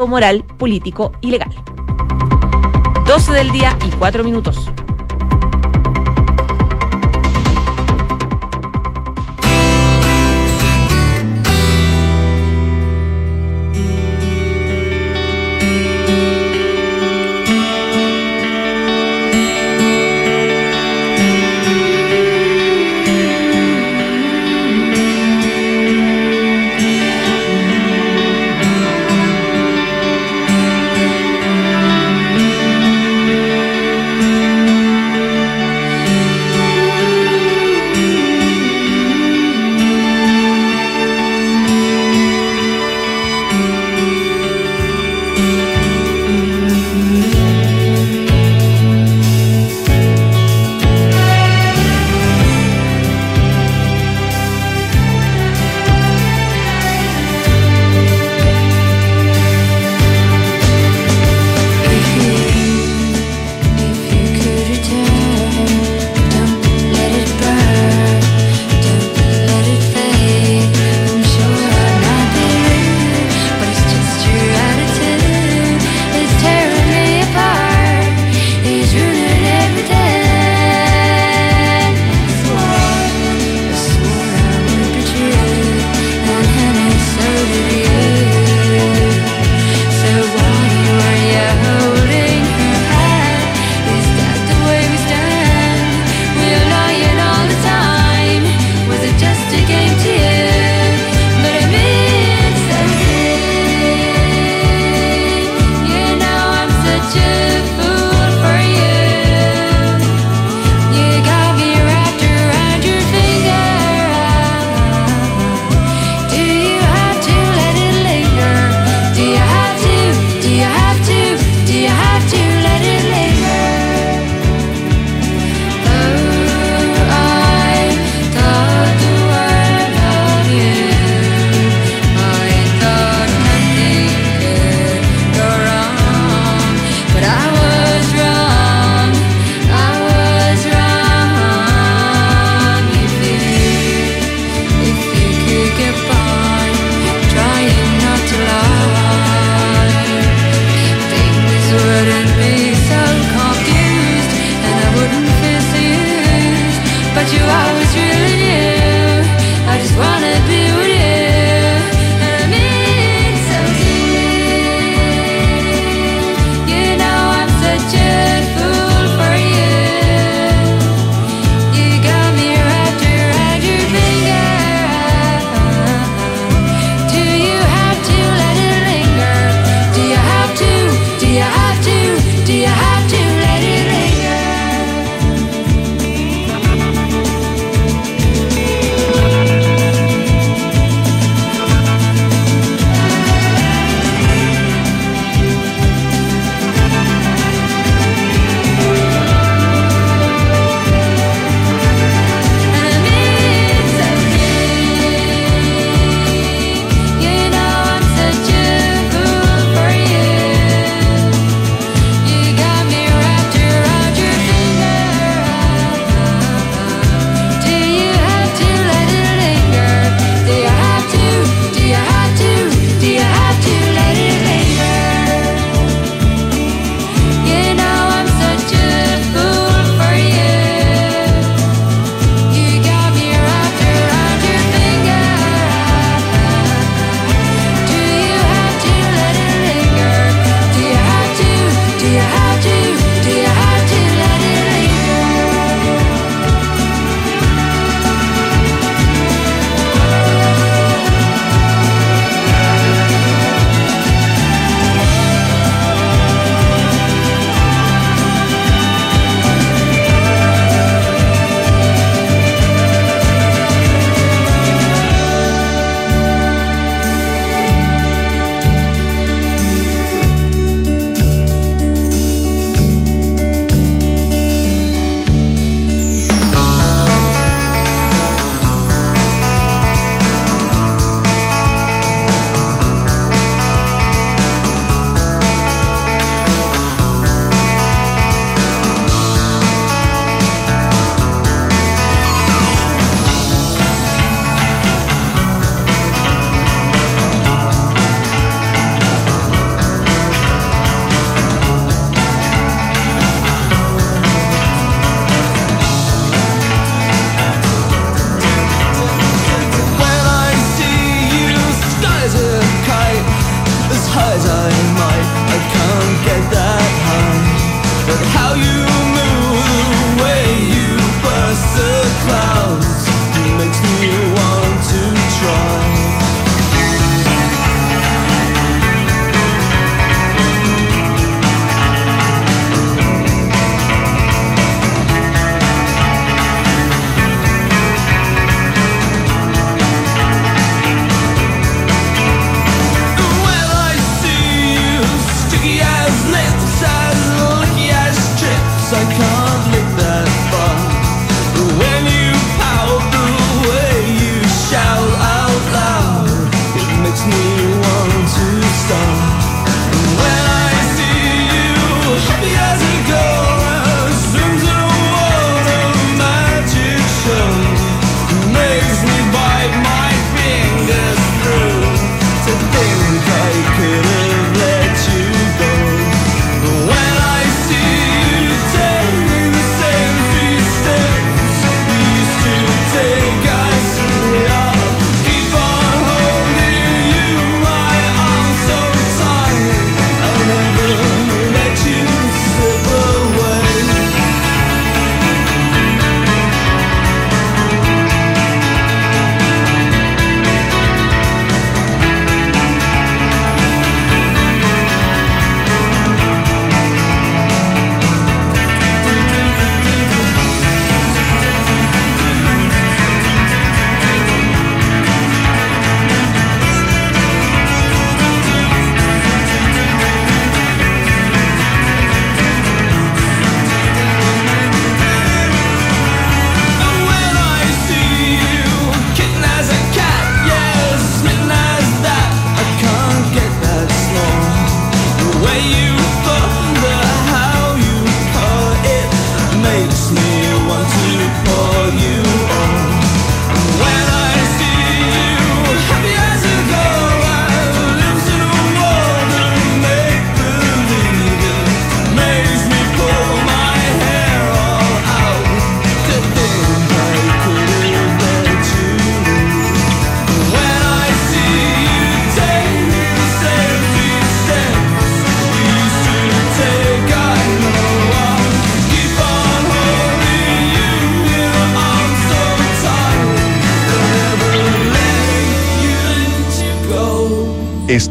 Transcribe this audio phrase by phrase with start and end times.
[0.00, 1.52] moral, político y legal.
[3.06, 4.70] 12 del día y 4 minutos.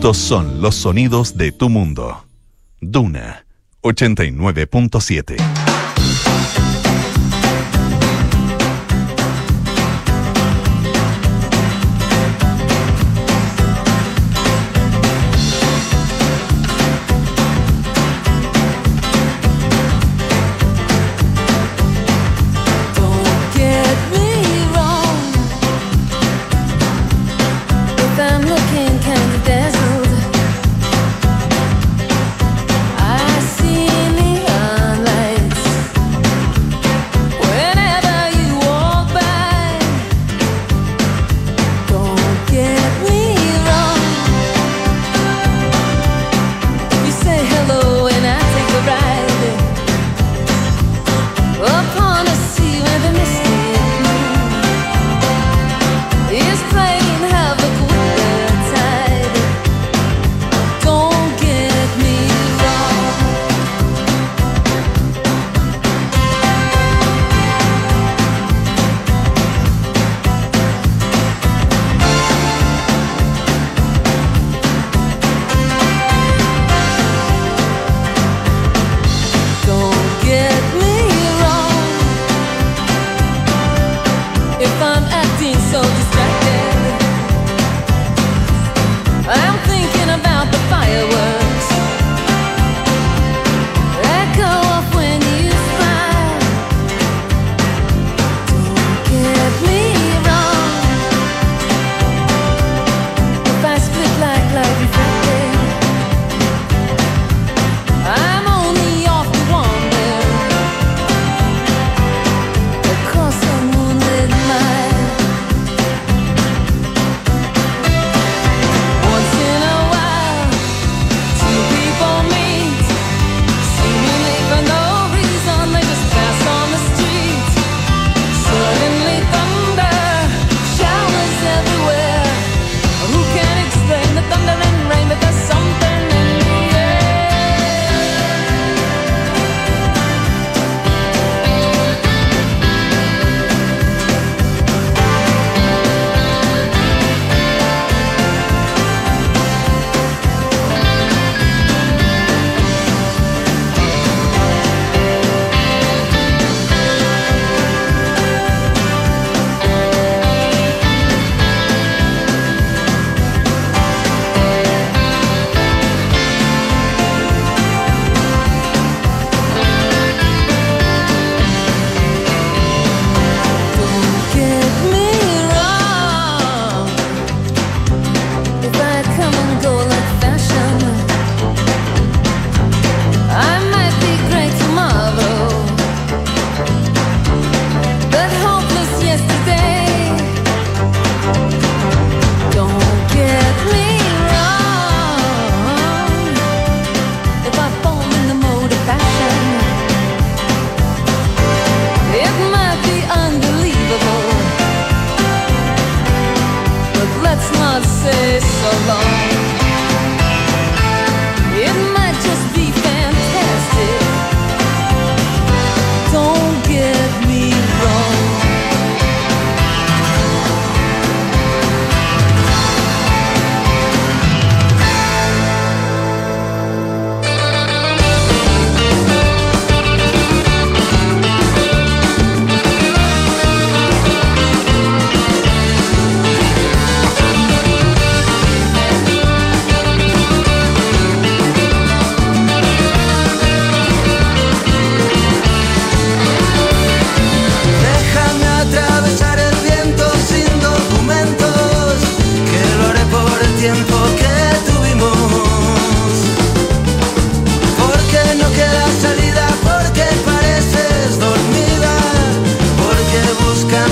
[0.01, 2.25] Estos son los sonidos de tu mundo.
[2.81, 3.45] Duna
[3.83, 5.70] 89.7.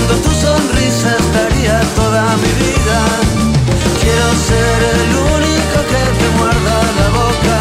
[0.09, 2.99] Buscando tu sonrisa estaría toda mi vida.
[4.01, 7.57] Quiero ser el único que te muerda la boca.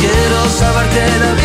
[0.00, 1.41] Quiero saber que la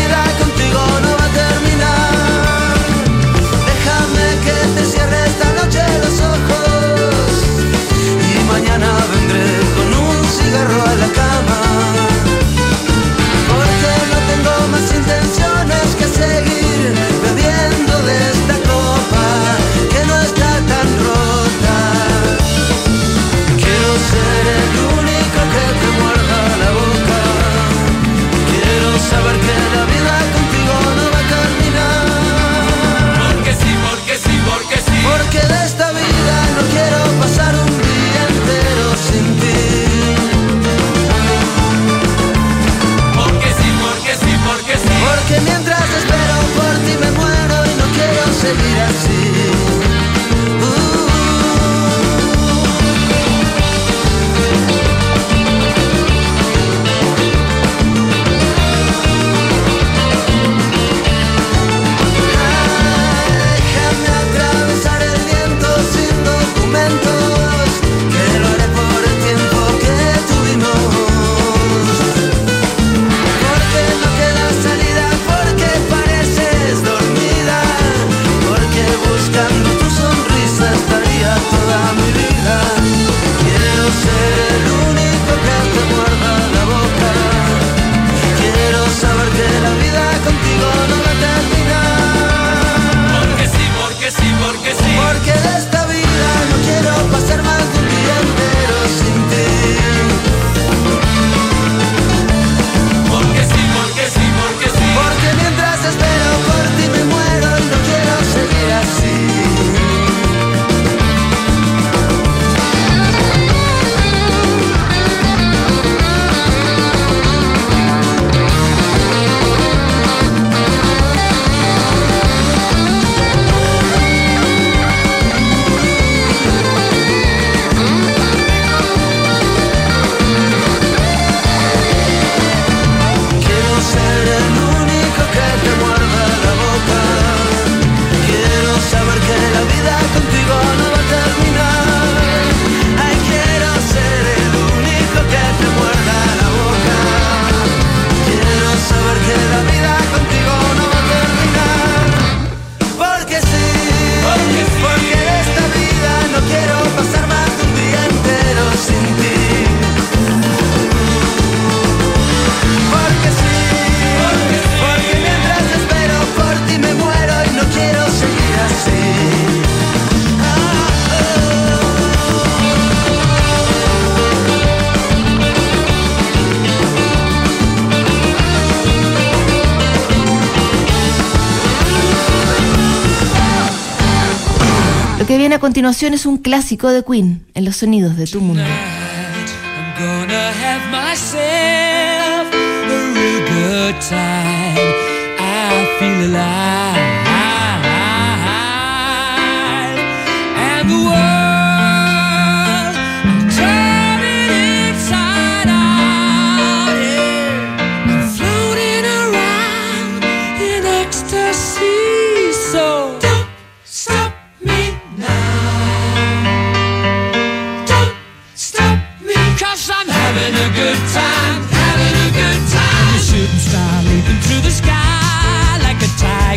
[185.78, 188.64] continuación es un clásico de Queen en los sonidos de tu mundo.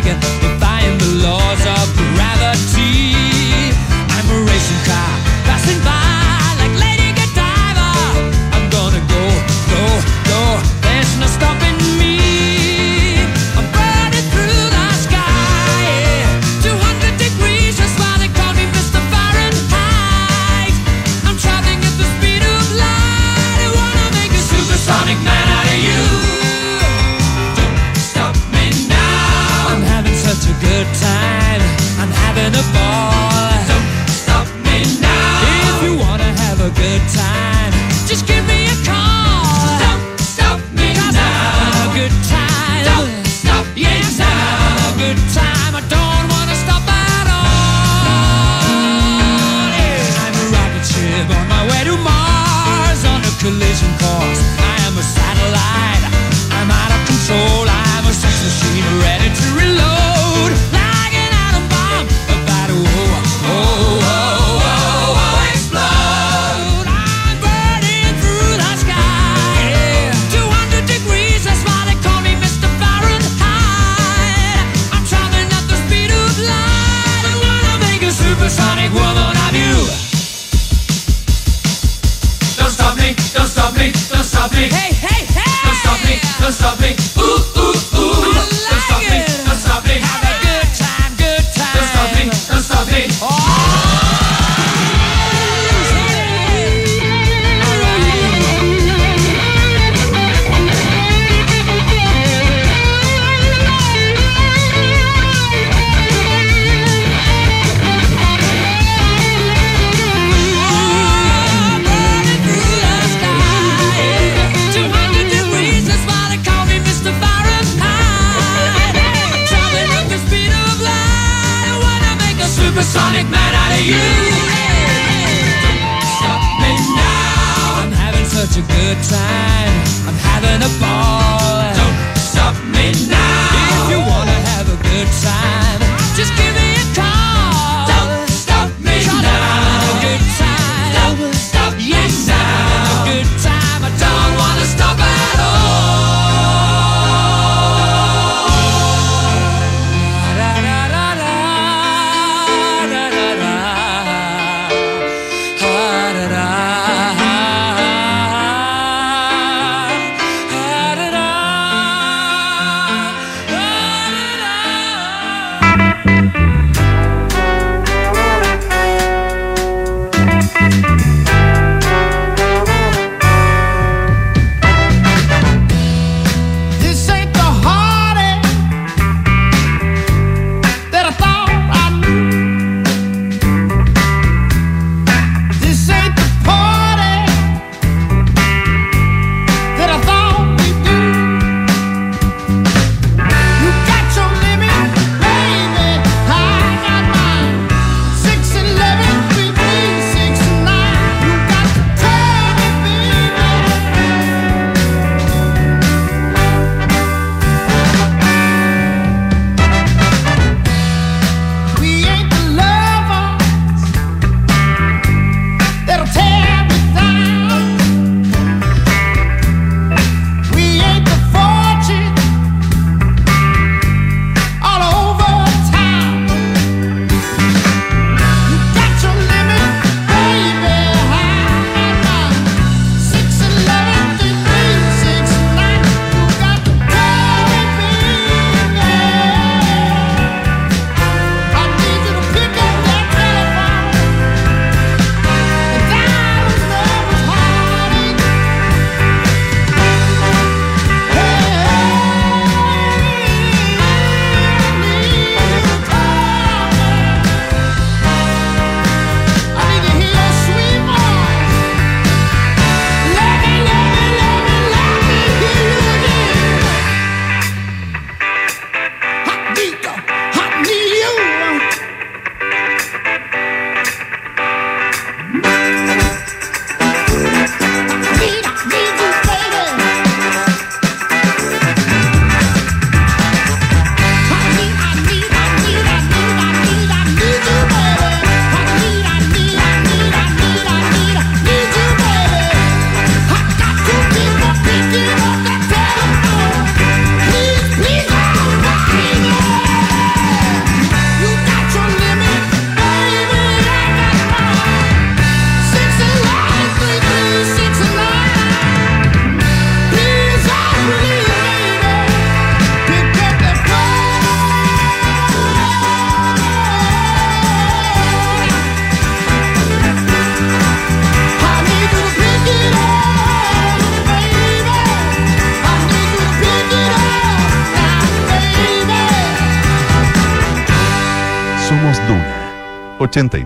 [0.04, 0.41] wagon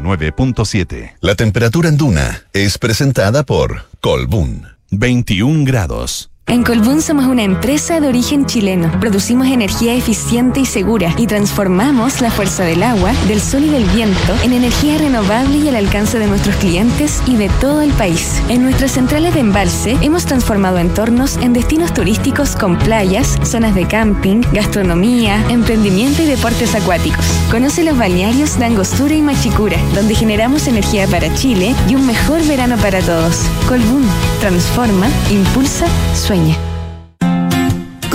[0.07, 1.15] 89.7.
[1.21, 4.67] La temperatura en Duna es presentada por Colbún.
[4.91, 6.31] 21 grados.
[6.67, 8.91] Colbún somos una empresa de origen chileno.
[8.99, 13.85] Producimos energía eficiente y segura y transformamos la fuerza del agua, del sol y del
[13.85, 18.43] viento en energía renovable y al alcance de nuestros clientes y de todo el país.
[18.49, 23.87] En nuestras centrales de embalse hemos transformado entornos en destinos turísticos con playas, zonas de
[23.87, 27.25] camping, gastronomía, emprendimiento y deportes acuáticos.
[27.49, 32.45] Conoce los balnearios de Angostura y Machicura, donde generamos energía para Chile y un mejor
[32.49, 33.43] verano para todos.
[33.69, 34.05] Colbún
[34.41, 36.56] transforma, impulsa, sueña.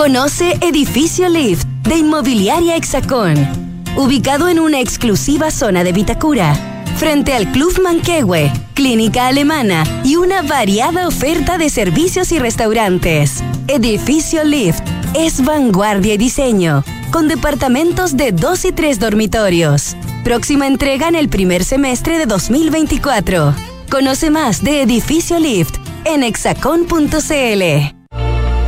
[0.01, 3.35] Conoce Edificio Lift de Inmobiliaria Hexacón,
[3.95, 6.55] ubicado en una exclusiva zona de Vitacura,
[6.97, 13.43] frente al Club Manquehue, clínica alemana y una variada oferta de servicios y restaurantes.
[13.67, 14.81] Edificio Lift
[15.13, 19.95] es vanguardia y diseño, con departamentos de dos y tres dormitorios.
[20.23, 23.53] Próxima entrega en el primer semestre de 2024.
[23.91, 28.00] Conoce más de Edificio Lift en hexacon.cl.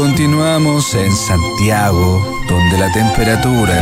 [0.00, 3.78] Continuamos en Santiago, donde la temperatura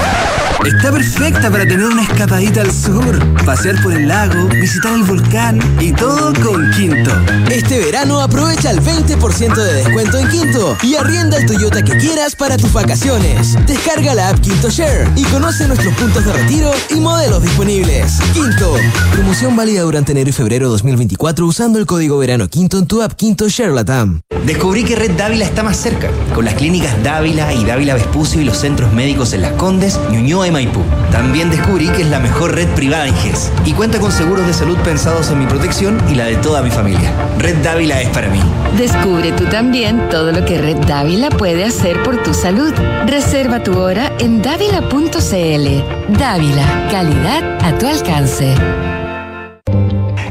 [0.67, 5.59] está perfecta para tener una escapadita al sur, pasear por el lago, visitar el volcán
[5.81, 7.11] y todo con Quinto.
[7.51, 12.35] Este verano aprovecha el 20% de descuento en Quinto y arrienda el Toyota que quieras
[12.35, 13.57] para tus vacaciones.
[13.67, 18.19] Descarga la app Quinto Share y conoce nuestros puntos de retiro y modelos disponibles.
[18.33, 18.75] Quinto.
[19.13, 23.13] Promoción válida durante enero y febrero 2024 usando el código verano Quinto en tu app
[23.13, 24.21] Quinto Share Latam.
[24.45, 28.45] Descubrí que Red Dávila está más cerca, con las clínicas Dávila y Dávila Vespucio y
[28.45, 30.83] los centros médicos en Las Condes, Ñuñoa Maipú.
[31.11, 34.53] También descubrí que es la mejor red privada en GES y cuenta con seguros de
[34.53, 37.13] salud pensados en mi protección y la de toda mi familia.
[37.39, 38.41] Red Dávila es para mí.
[38.77, 42.73] Descubre tú también todo lo que Red Dávila puede hacer por tu salud.
[43.07, 46.19] Reserva tu hora en dávila.cl.
[46.19, 48.55] Dávila, calidad a tu alcance.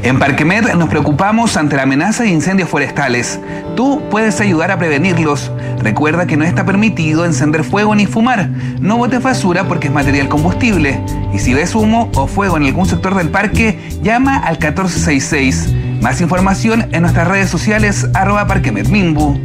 [0.02, 3.40] En Parquemed nos preocupamos ante la amenaza de incendios forestales.
[3.74, 5.50] Tú puedes ayudar a prevenirlos.
[5.80, 8.48] Recuerda que no está permitido encender fuego ni fumar.
[8.80, 11.00] No botes basura porque es material combustible.
[11.34, 15.74] Y si ves humo o fuego en algún sector del parque, llama al 1466.
[16.00, 19.36] Más información en nuestras redes sociales arroba parquemedmimbu.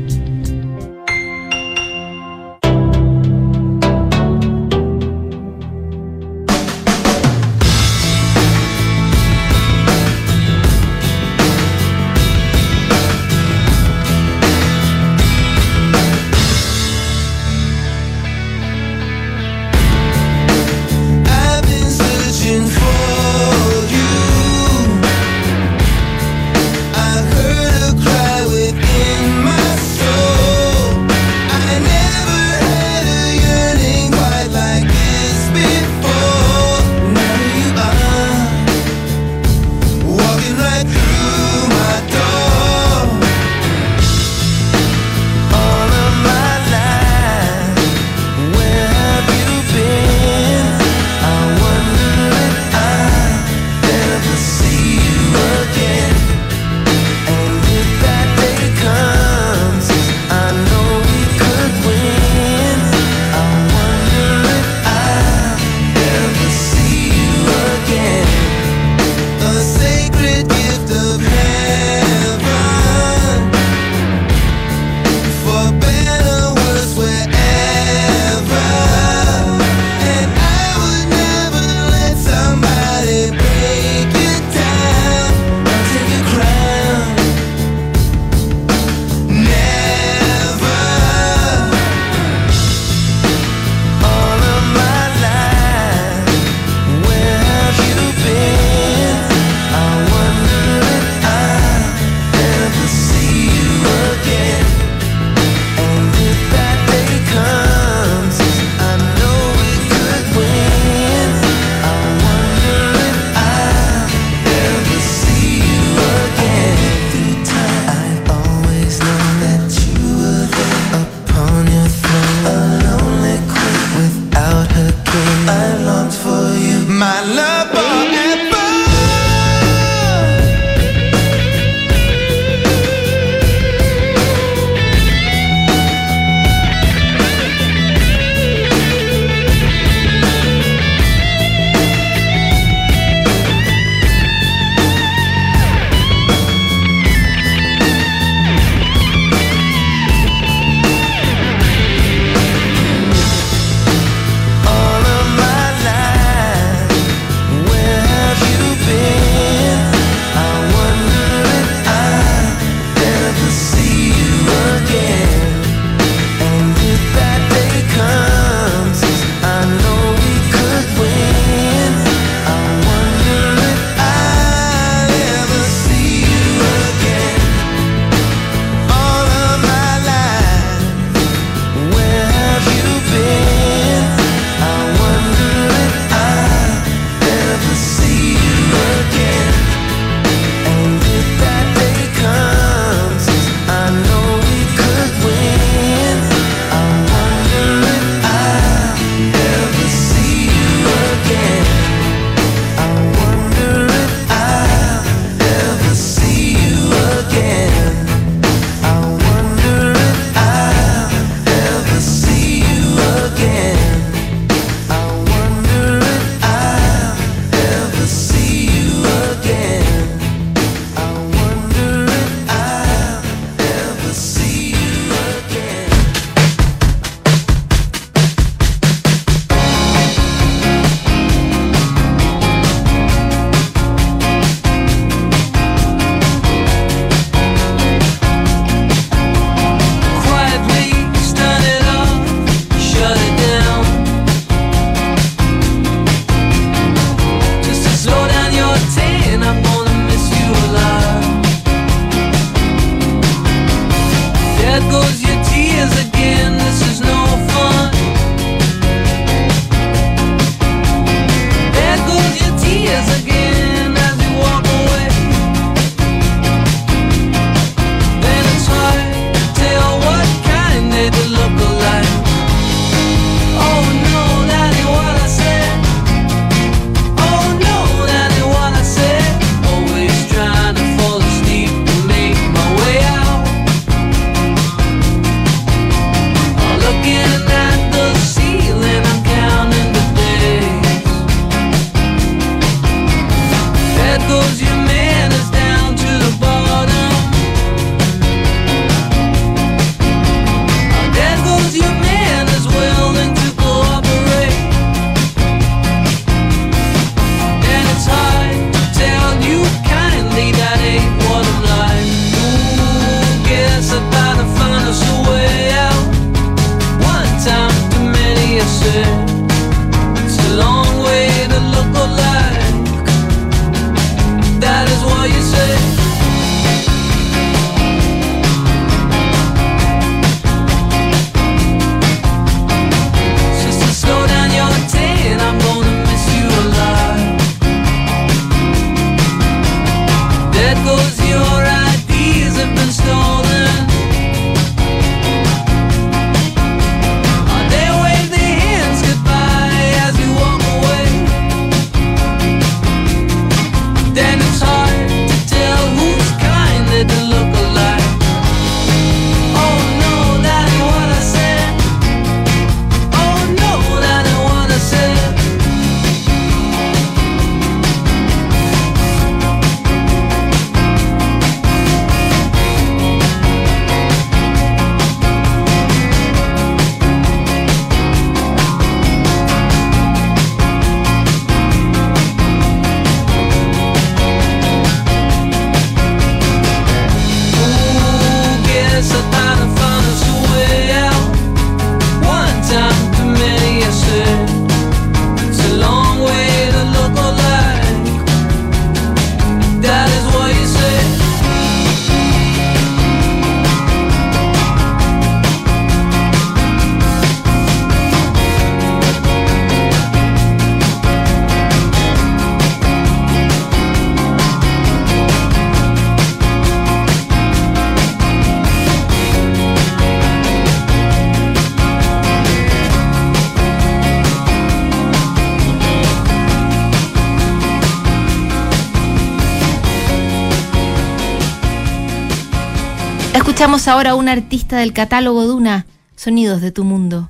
[433.94, 437.30] Ahora un artista del catálogo Duna, Sonidos de tu Mundo.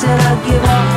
[0.00, 0.89] said I'd give up.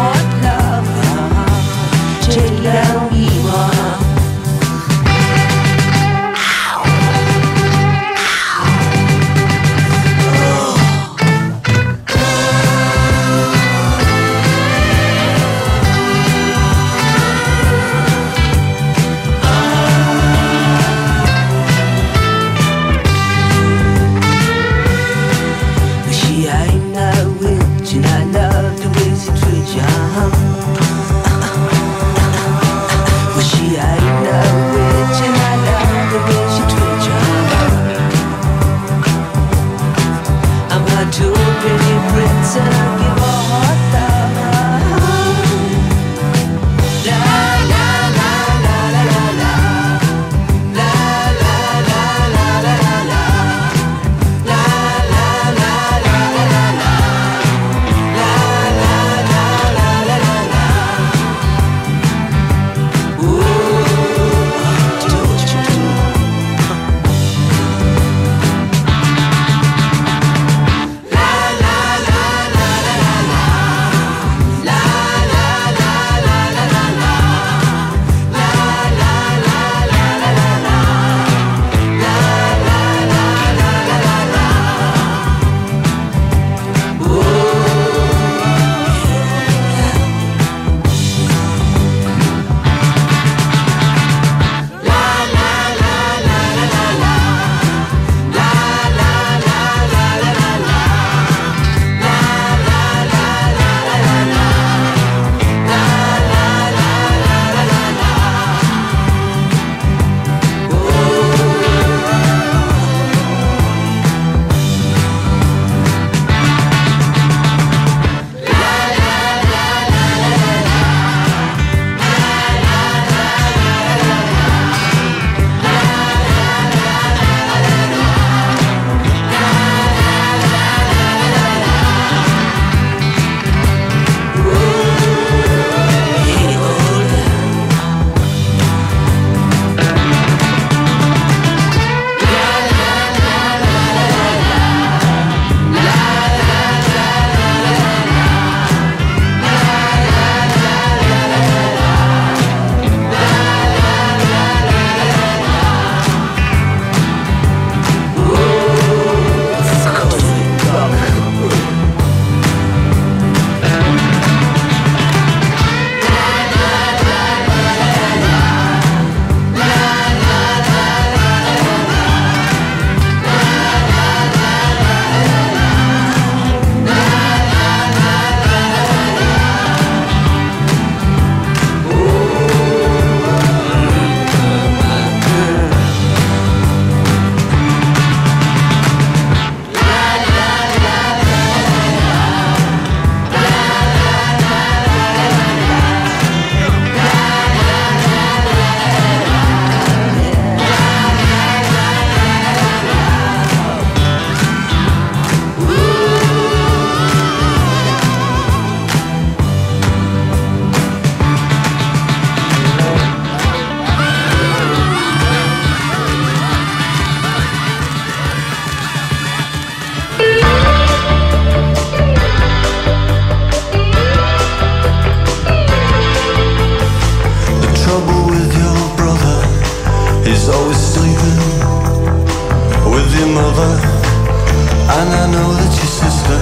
[234.94, 236.38] I know that your sister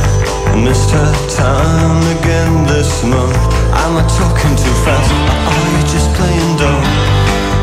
[0.59, 3.31] missed her time again this month.
[3.71, 5.07] Am I talking too fast?
[5.07, 6.83] Or are you just playing dumb?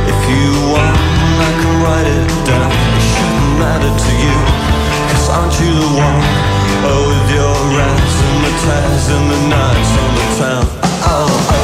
[0.08, 0.96] If you want,
[1.44, 2.72] I can write it down.
[2.72, 4.36] It shouldn't matter to you,
[5.12, 6.20] cause aren't you the one?
[6.88, 10.64] Oh, with your rats and the tears and the nights on the town.
[11.04, 11.28] Oh.
[11.52, 11.57] Oh,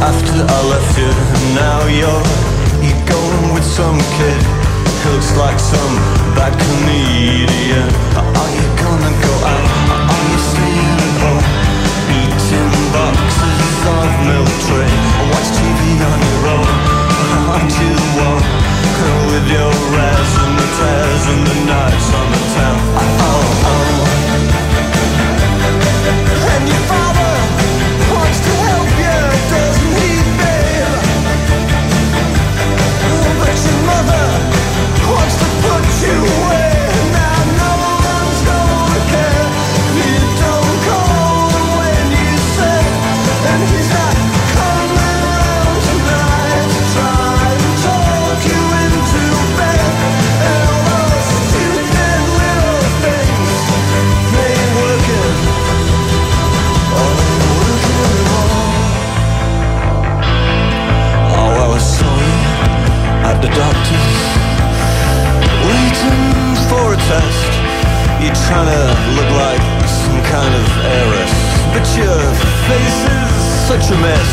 [0.00, 1.10] after I left you
[1.58, 2.22] now you're,
[2.82, 4.42] you're going with some kid
[5.02, 5.94] Who looks like some
[6.38, 9.66] bad comedian Are you gonna go out?
[9.90, 11.46] Are you staying at home?
[12.14, 14.92] Eating boxes of milk tray
[15.34, 16.70] watch TV on your own
[17.50, 18.46] Aren't you one?
[19.30, 23.98] With your rares and the tears and the nights on the town Oh, oh
[26.58, 27.07] and your
[67.20, 68.82] for You're trying to
[69.16, 71.32] look like some kind of heiress.
[71.72, 72.18] But your
[72.66, 73.32] face is
[73.68, 74.30] such a mess.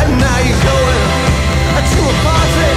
[0.00, 1.02] And now you're going
[1.82, 2.71] to a party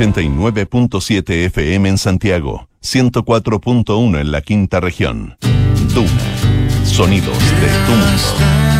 [0.00, 2.68] ...89.7 FM en Santiago...
[2.82, 5.36] ...104.1 en la quinta región...
[5.92, 6.86] Duna...
[6.86, 8.70] ...sonidos de tu mundo...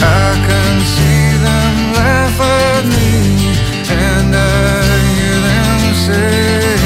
[0.00, 3.10] I can see them laugh at me,
[3.90, 4.38] and I
[5.14, 6.76] hear them say.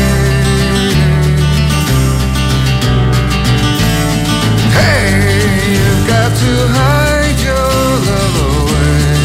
[4.76, 5.08] Hey,
[5.72, 7.72] you've got to hide your
[8.08, 9.16] love away.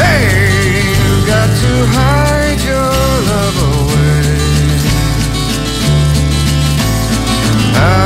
[0.00, 0.26] Hey,
[1.02, 2.92] you've got to hide your
[3.30, 4.24] love away.
[7.78, 8.05] I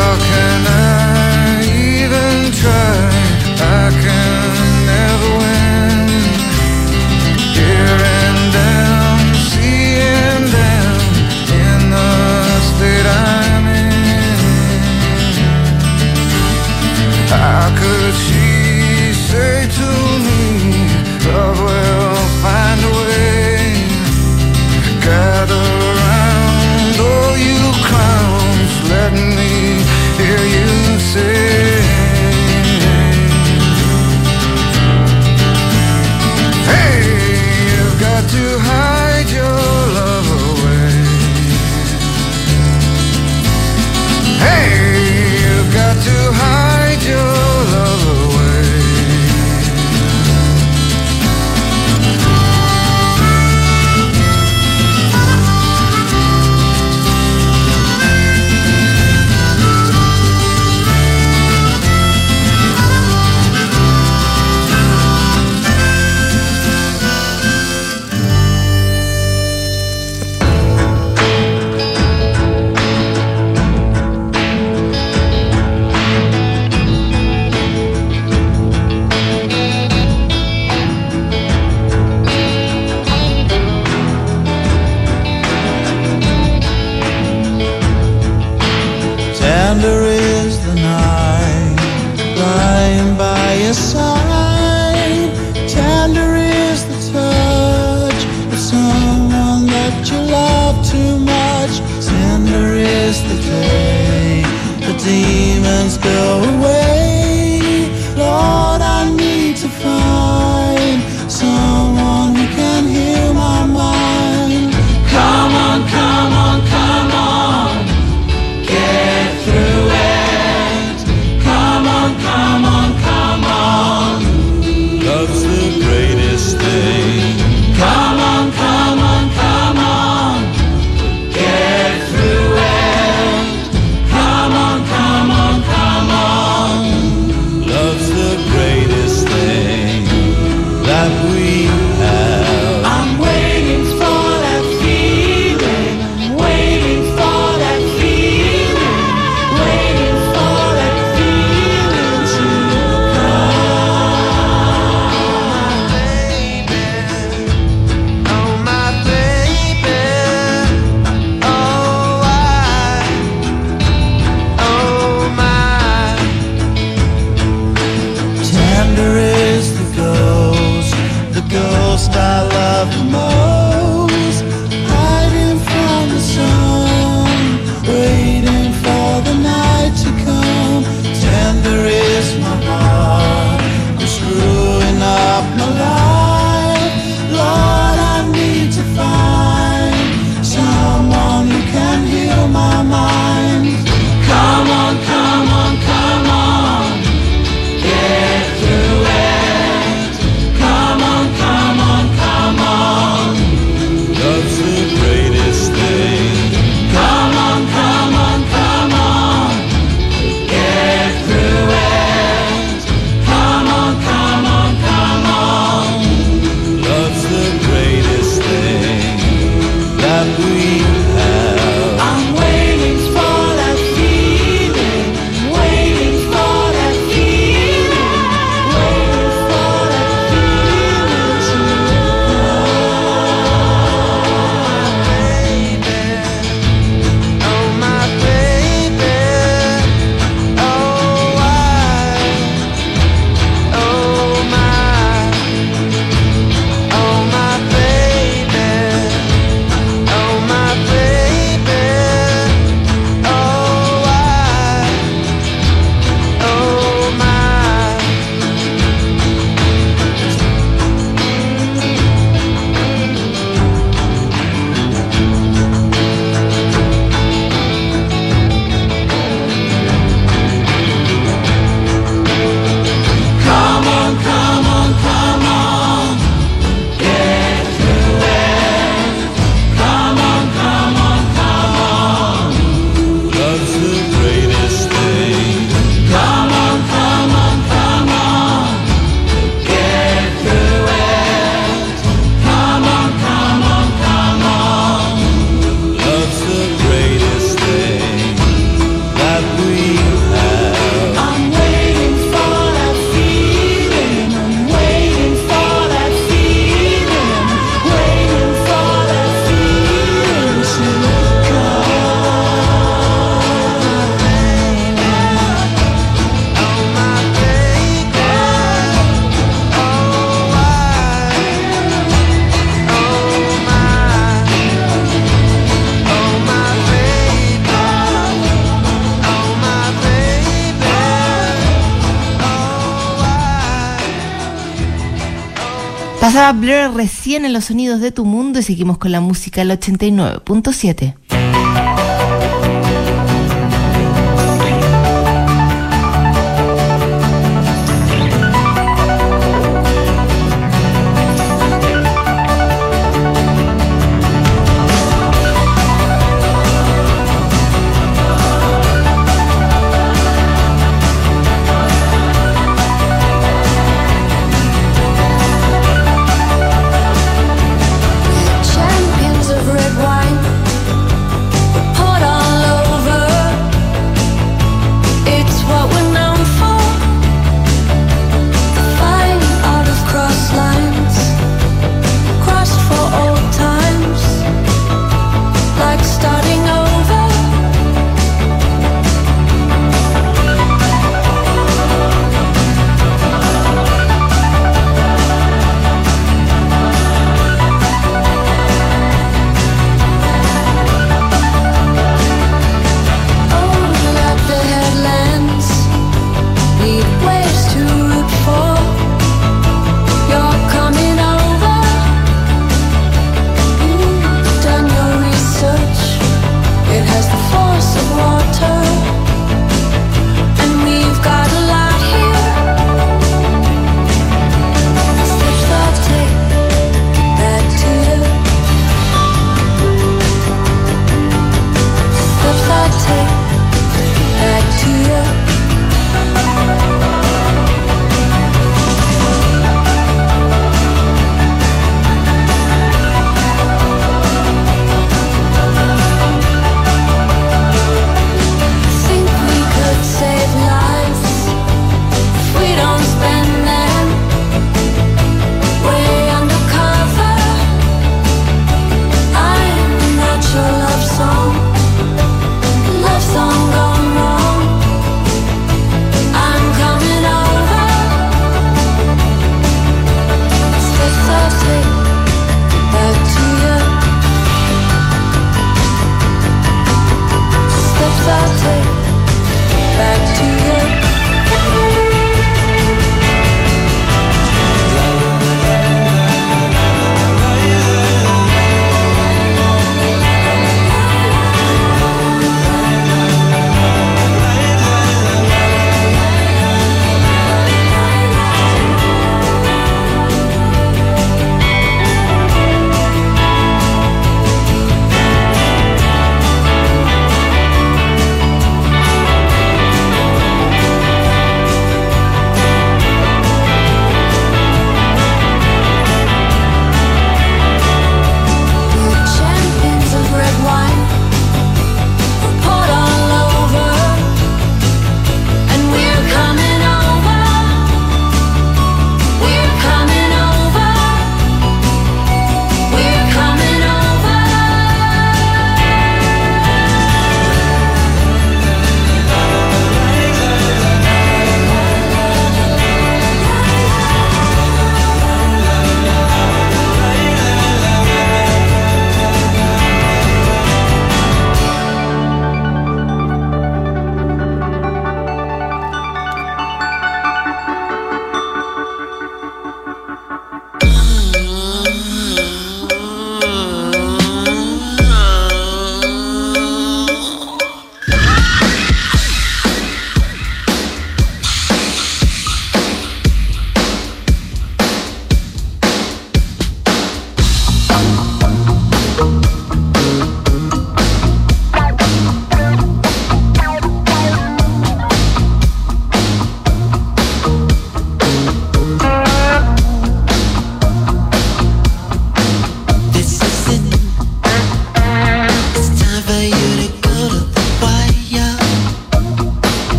[336.21, 339.71] Pasaba Blur recién en los sonidos de tu mundo y seguimos con la música al
[339.71, 341.15] 89.7.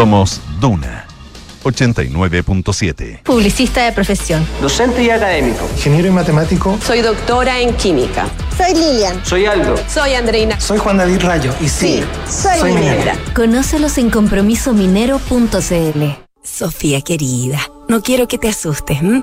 [0.00, 1.04] Somos Duna
[1.62, 3.22] 89.7.
[3.22, 4.46] Publicista de profesión.
[4.62, 5.68] Docente y académico.
[5.76, 6.78] Ingeniero y matemático.
[6.82, 8.26] Soy doctora en química.
[8.56, 9.22] Soy Lilian.
[9.26, 9.74] Soy Aldo.
[9.88, 10.58] Soy Andreina.
[10.58, 11.52] Soy Juan David Rayo.
[11.60, 13.14] Y sí, soy, minera.
[13.34, 16.04] Conócelos en compromisominero.cl.
[16.42, 19.02] Sofía querida, no quiero que te asustes.
[19.02, 19.22] ¿m?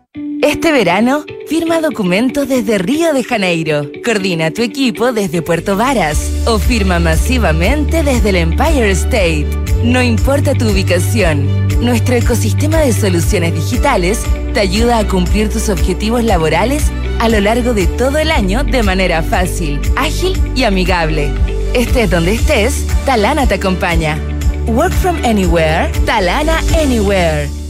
[0.41, 6.59] Este verano, firma documentos desde Río de Janeiro, coordina tu equipo desde Puerto Varas o
[6.59, 9.47] firma masivamente desde el Empire State.
[9.85, 11.47] No importa tu ubicación,
[11.79, 14.19] nuestro ecosistema de soluciones digitales
[14.53, 18.83] te ayuda a cumplir tus objetivos laborales a lo largo de todo el año de
[18.83, 21.31] manera fácil, ágil y amigable.
[21.73, 24.19] Estés donde estés, Talana te acompaña.
[24.67, 27.60] Work from anywhere, Talana Anywhere.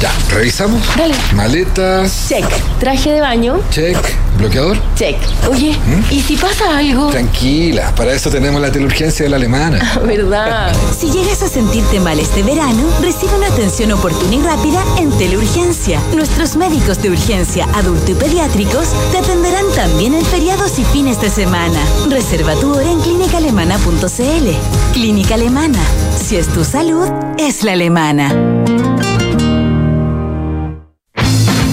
[0.00, 0.82] Ya, revisamos.
[0.96, 1.14] Dale.
[1.34, 2.28] Maletas.
[2.28, 2.46] Check.
[2.78, 3.60] Traje de baño.
[3.70, 3.98] Check.
[4.38, 4.78] Bloqueador.
[4.94, 5.16] Check.
[5.50, 5.76] Oye,
[6.10, 7.08] ¿y si pasa algo?
[7.08, 10.00] Tranquila, para eso tenemos la teleurgencia de la alemana.
[10.06, 10.72] ¿Verdad?
[10.98, 16.00] Si llegas a sentirte mal este verano, recibe una atención oportuna y rápida en Teleurgencia.
[16.14, 21.30] Nuestros médicos de urgencia, adulto y pediátricos te atenderán también en feriados y fines de
[21.30, 21.78] semana.
[22.08, 24.92] Reserva tu hora en clínicaalemana.cl.
[24.92, 25.80] Clínica Alemana.
[26.22, 28.89] Si es tu salud, es la alemana.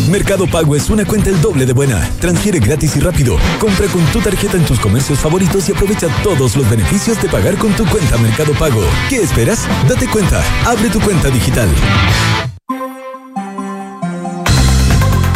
[0.09, 2.09] Mercado Pago es una cuenta el doble de buena.
[2.19, 3.37] Transfiere gratis y rápido.
[3.59, 7.57] Compra con tu tarjeta en tus comercios favoritos y aprovecha todos los beneficios de pagar
[7.57, 8.81] con tu cuenta Mercado Pago.
[9.09, 9.67] ¿Qué esperas?
[9.87, 10.41] Date cuenta.
[10.65, 11.67] Abre tu cuenta digital.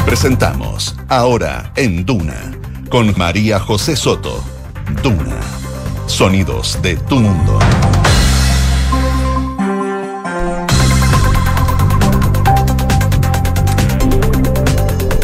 [0.05, 2.51] Presentamos ahora en Duna
[2.89, 4.43] con María José Soto.
[5.03, 5.39] Duna.
[6.07, 7.59] Sonidos de tu mundo.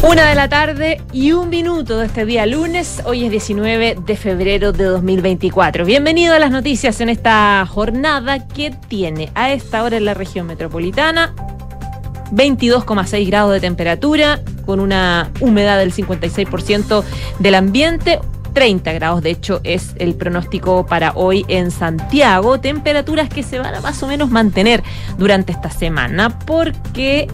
[0.08, 3.02] Una de la tarde y un minuto de este día lunes.
[3.04, 5.84] Hoy es 19 de febrero de 2024.
[5.84, 10.46] Bienvenido a las noticias en esta jornada que tiene a esta hora en la región
[10.46, 11.34] metropolitana
[12.32, 17.04] 22,6 grados de temperatura con una humedad del 56%
[17.38, 18.18] del ambiente.
[18.54, 22.58] 30 grados, de hecho, es el pronóstico para hoy en Santiago.
[22.58, 24.82] Temperaturas que se van a más o menos mantener
[25.18, 27.28] durante esta semana porque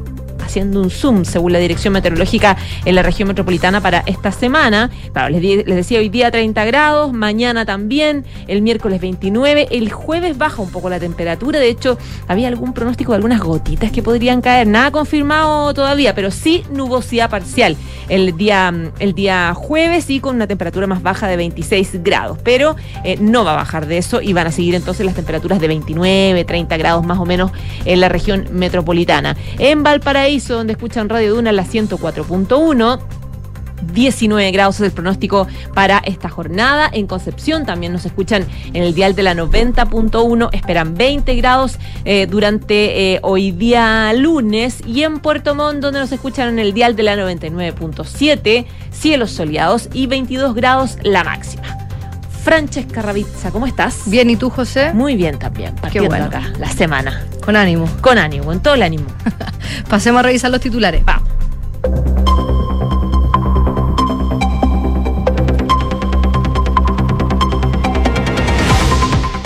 [0.44, 4.90] haciendo un zoom, según la Dirección Meteorológica en la región metropolitana para esta semana.
[5.30, 10.70] Les decía hoy día 30 grados, mañana también, el miércoles 29, el jueves baja un
[10.70, 14.90] poco la temperatura, de hecho había algún pronóstico de algunas gotitas que podrían caer, nada
[14.90, 17.76] confirmado todavía, pero sí nubosidad parcial
[18.08, 22.76] el día, el día jueves y con una temperatura más baja de 26 grados, pero
[23.02, 25.68] eh, no va a bajar de eso y van a seguir entonces las temperaturas de
[25.68, 27.52] 29, 30 grados más o menos
[27.84, 29.36] en la región metropolitana.
[29.58, 33.00] En Valparaíso, donde escuchan Radio Duna, la 104.1.
[33.92, 36.88] 19 grados es el pronóstico para esta jornada.
[36.92, 40.48] En Concepción también nos escuchan en el dial de la 90.1.
[40.52, 44.80] Esperan 20 grados eh, durante eh, hoy día lunes.
[44.86, 48.66] Y en Puerto Montt, donde nos escuchan en el dial de la 99.7.
[48.90, 51.83] Cielos soleados y 22 grados la máxima.
[52.44, 54.02] Francesca Ravizza, ¿cómo estás?
[54.04, 54.92] Bien, ¿y tú, José?
[54.92, 56.26] Muy bien también, partiendo bueno.
[56.26, 57.24] acá la semana.
[57.42, 57.88] Con ánimo.
[58.02, 59.06] Con ánimo, con todo el ánimo.
[59.88, 61.02] Pasemos a revisar los titulares.
[61.06, 61.26] Vamos.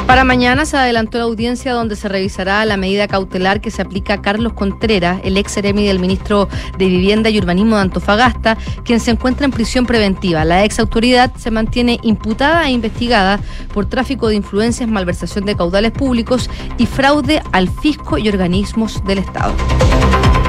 [0.09, 4.15] Para mañana se adelantó la audiencia donde se revisará la medida cautelar que se aplica
[4.15, 6.49] a Carlos Contreras, el ex seremi del ministro
[6.79, 8.57] de Vivienda y Urbanismo de Antofagasta,
[8.87, 10.47] quien se encuentra en prisión preventiva.
[10.47, 13.39] La ex autoridad se mantiene imputada e investigada
[13.75, 16.49] por tráfico de influencias, malversación de caudales públicos
[16.79, 19.53] y fraude al fisco y organismos del Estado.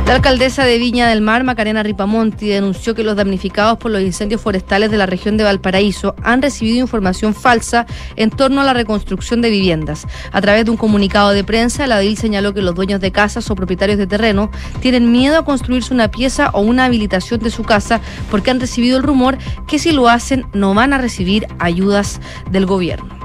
[0.10, 4.42] La alcaldesa de Viña del Mar, Macarena Ripamonti, denunció que los damnificados por los incendios
[4.42, 7.86] forestales de la región de Valparaíso han recibido información falsa
[8.16, 10.08] en torno a la reconstrucción de viviendas.
[10.32, 13.52] A través de un comunicado de prensa, la DIL señaló que los dueños de casas
[13.52, 14.50] o propietarios de terreno
[14.82, 18.02] tienen miedo a construirse una pieza o una habilitación de su casa
[18.32, 19.38] porque han recibido el rumor
[19.68, 23.19] que si lo hacen no van a recibir ayudas del gobierno.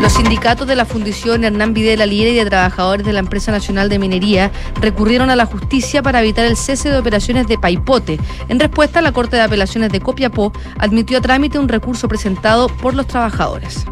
[0.00, 3.88] Los sindicatos de la Fundición Hernán Videla Liera y de trabajadores de la Empresa Nacional
[3.88, 8.20] de Minería recurrieron a la justicia para evitar el cese de operaciones de Paipote.
[8.48, 12.94] En respuesta, la Corte de Apelaciones de Copiapó admitió a trámite un recurso presentado por
[12.94, 13.86] los trabajadores.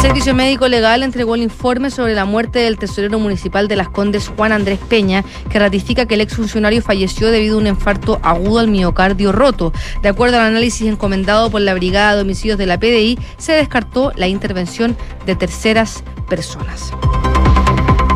[0.00, 3.90] El Servicio Médico Legal entregó el informe sobre la muerte del tesorero municipal de Las
[3.90, 8.60] Condes, Juan Andrés Peña, que ratifica que el exfuncionario falleció debido a un infarto agudo
[8.60, 9.74] al miocardio roto.
[10.00, 14.10] De acuerdo al análisis encomendado por la Brigada de Homicidios de la PDI, se descartó
[14.16, 14.96] la intervención
[15.26, 16.94] de terceras personas.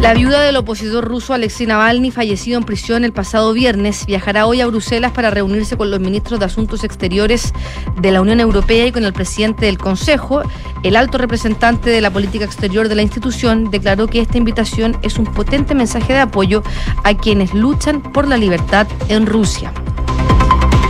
[0.05, 4.61] La viuda del opositor ruso Alexei Navalny, fallecido en prisión el pasado viernes, viajará hoy
[4.61, 7.55] a Bruselas para reunirse con los ministros de Asuntos Exteriores
[8.03, 10.43] de la Unión Europea y con el presidente del Consejo.
[10.83, 15.19] El alto representante de la política exterior de la institución declaró que esta invitación es
[15.19, 16.63] un potente mensaje de apoyo
[17.03, 19.73] a quienes luchan por la libertad en Rusia.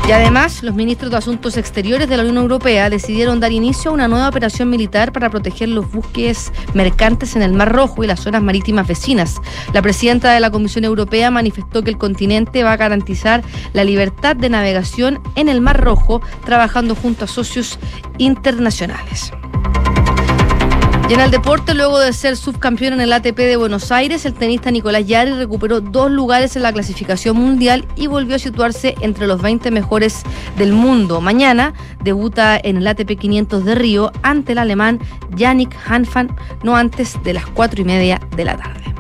[0.07, 3.95] Y además, los ministros de Asuntos Exteriores de la Unión Europea decidieron dar inicio a
[3.95, 8.21] una nueva operación militar para proteger los buques mercantes en el Mar Rojo y las
[8.21, 9.41] zonas marítimas vecinas.
[9.73, 13.43] La presidenta de la Comisión Europea manifestó que el continente va a garantizar
[13.73, 17.79] la libertad de navegación en el Mar Rojo, trabajando junto a socios
[18.19, 19.33] internacionales.
[21.07, 24.33] Y en el deporte, luego de ser subcampeón en el ATP de Buenos Aires, el
[24.33, 29.27] tenista Nicolás Yari recuperó dos lugares en la clasificación mundial y volvió a situarse entre
[29.27, 30.23] los 20 mejores
[30.57, 31.21] del mundo.
[31.21, 34.99] Mañana debuta en el ATP 500 de Río ante el alemán
[35.37, 38.95] Yannick Hanfan, no antes de las cuatro y media de la tarde.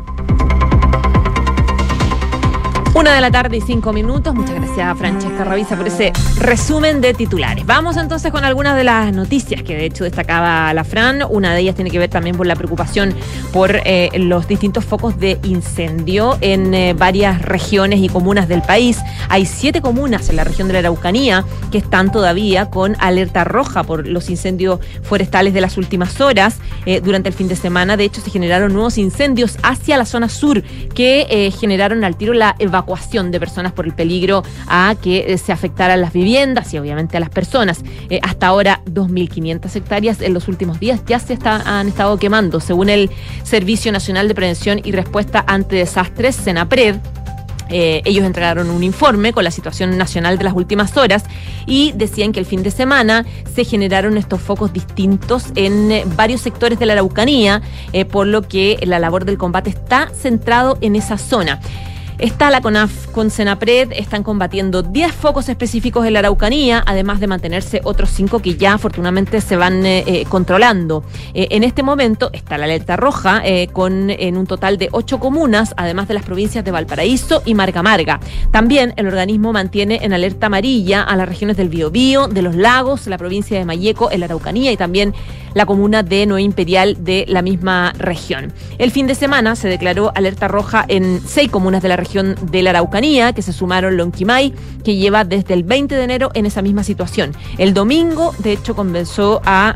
[2.94, 4.32] Una de la tarde y cinco minutos.
[4.36, 7.66] Muchas gracias Francesca Ravisa por ese resumen de titulares.
[7.66, 11.24] Vamos entonces con algunas de las noticias que de hecho destacaba la Fran.
[11.28, 13.12] Una de ellas tiene que ver también por la preocupación
[13.52, 19.00] por eh, los distintos focos de incendio en eh, varias regiones y comunas del país.
[19.28, 23.82] Hay siete comunas en la región de la Araucanía que están todavía con alerta roja
[23.82, 26.58] por los incendios forestales de las últimas horas.
[26.86, 30.28] Eh, durante el fin de semana, de hecho, se generaron nuevos incendios hacia la zona
[30.28, 30.62] sur
[30.94, 35.52] que generaron al tiro la evacuación de personas por el peligro a que eh, se
[35.52, 37.82] afectaran las viviendas y obviamente a las personas.
[38.10, 42.60] Eh, hasta ahora 2.500 hectáreas en los últimos días ya se está- han estado quemando,
[42.60, 43.10] según el
[43.42, 46.96] Servicio Nacional de Prevención y Respuesta ante Desastres, CENAPRED.
[47.70, 51.24] Eh, ellos entregaron un informe con la situación nacional de las últimas horas
[51.66, 53.24] y decían que el fin de semana
[53.54, 57.62] se generaron estos focos distintos en varios sectores de la Araucanía,
[58.12, 61.58] por lo que la labor del combate está centrado en esa zona.
[62.18, 67.26] Está la CONAF con Senapred, están combatiendo 10 focos específicos en la Araucanía, además de
[67.26, 71.02] mantenerse otros 5 que ya afortunadamente se van eh, eh, controlando.
[71.34, 73.42] Eh, en este momento está la alerta roja
[73.72, 77.82] con en un total de 8 comunas, además de las provincias de Valparaíso y Marga
[77.82, 78.20] Marga.
[78.52, 83.08] También el organismo mantiene en alerta amarilla a las regiones del Biobío, de los lagos,
[83.08, 85.14] la provincia de Mayeco, en la Araucanía y también
[85.54, 88.52] la comuna de Nueva Imperial de la misma región.
[88.78, 92.36] El fin de semana se declaró alerta roja en seis comunas de la región región
[92.50, 94.52] de la Araucanía, que se sumaron Lonquimay,
[94.84, 97.32] que lleva desde el 20 de enero en esa misma situación.
[97.58, 99.74] El domingo, de hecho, comenzó a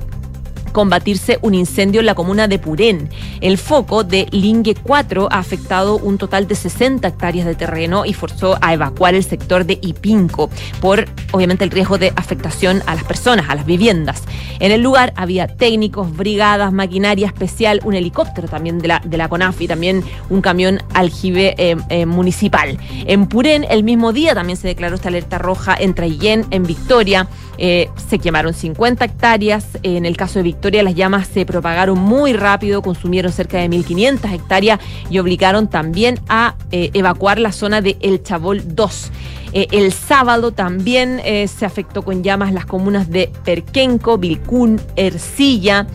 [0.73, 3.09] combatirse un incendio en la comuna de Purén.
[3.41, 8.13] El foco de Lingue 4 ha afectado un total de 60 hectáreas de terreno y
[8.13, 10.51] forzó a evacuar el sector de Ipinco
[10.81, 14.23] por, obviamente, el riesgo de afectación a las personas, a las viviendas.
[14.61, 19.69] En el lugar había técnicos, brigadas, maquinaria especial, un helicóptero también de la, CONAF y
[19.69, 22.79] también un camión aljibe eh, eh, municipal.
[23.07, 27.29] En Purén, el mismo día también se declaró esta alerta roja en Traillén, en Victoria.
[27.59, 29.67] Eh, se quemaron 50 hectáreas.
[29.83, 34.33] En el caso de Victoria, las llamas se propagaron muy rápido, consumieron cerca de 1.500
[34.33, 34.81] hectáreas
[35.11, 39.11] y obligaron también a eh, evacuar la zona de El Chabol 2.
[39.53, 45.87] Eh, el sábado también se afectó con llamas las comunas de Perquenco, Vilcún, Ercilla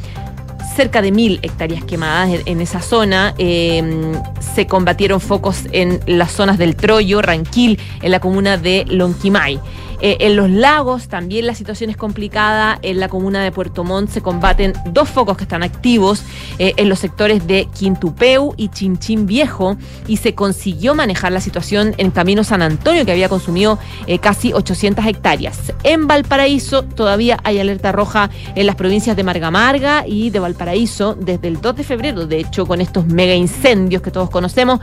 [0.75, 3.33] cerca de mil hectáreas quemadas en, esa zona.
[3.37, 4.13] Eh,
[4.55, 9.59] se combatieron focos en las zonas del Troyo, Ranquil, en la comuna de Lonquimay.
[10.03, 12.77] Eh, en los lagos también la situación es complicada.
[12.81, 16.23] En la comuna de Puerto Montt se combaten dos focos que están activos
[16.59, 21.95] eh, en los sectores de Quintupeu y Chinchín Viejo y se consiguió manejar la situación
[21.97, 25.71] en Camino San Antonio que había consumido eh, casi 800 hectáreas.
[25.83, 31.15] En Valparaíso todavía hay alerta roja en las provincias de Marga Marga y de Valparaíso
[31.15, 34.81] desde el 2 de febrero, de hecho con estos mega incendios que todos conocemos,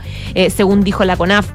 [0.49, 1.47] según dijo la CONAF.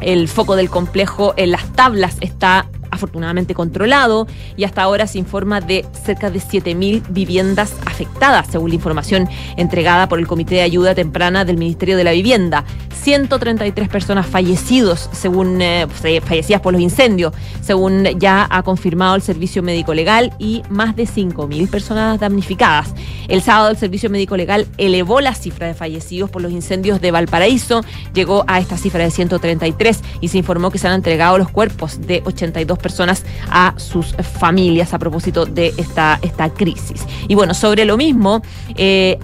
[0.00, 4.26] El foco del complejo en las tablas está afortunadamente controlado
[4.56, 10.08] y hasta ahora se informa de cerca de 7.000 viviendas afectadas, según la información entregada
[10.08, 12.64] por el Comité de Ayuda Temprana del Ministerio de la Vivienda.
[13.02, 19.62] 133 personas fallecidos, según eh, fallecidas por los incendios, según ya ha confirmado el Servicio
[19.62, 22.94] Médico Legal y más de 5.000 personas damnificadas.
[23.28, 27.10] El sábado el Servicio Médico Legal elevó la cifra de fallecidos por los incendios de
[27.10, 27.82] Valparaíso,
[28.14, 32.06] llegó a esta cifra de 133 y se informó que se han entregado los cuerpos
[32.06, 37.04] de 82 personas a sus familias a propósito de esta, esta crisis.
[37.26, 38.42] Y bueno, sobre lo mismo,
[38.76, 39.18] eh,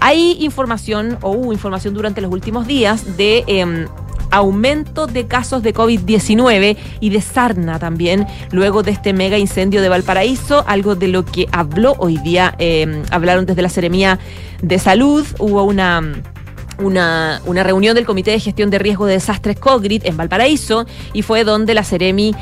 [0.00, 3.44] hay información o hubo información durante los últimos días de...
[3.46, 3.86] Eh,
[4.32, 9.88] aumento de casos de COVID-19 y de sarna también, luego de este mega incendio de
[9.88, 14.18] Valparaíso, algo de lo que habló hoy día, eh, hablaron desde la Seremía
[14.60, 16.02] de Salud, hubo una
[16.78, 21.22] una, una, reunión del Comité de Gestión de Riesgo de Desastres COGRID en Valparaíso y
[21.22, 22.34] fue donde la Seremi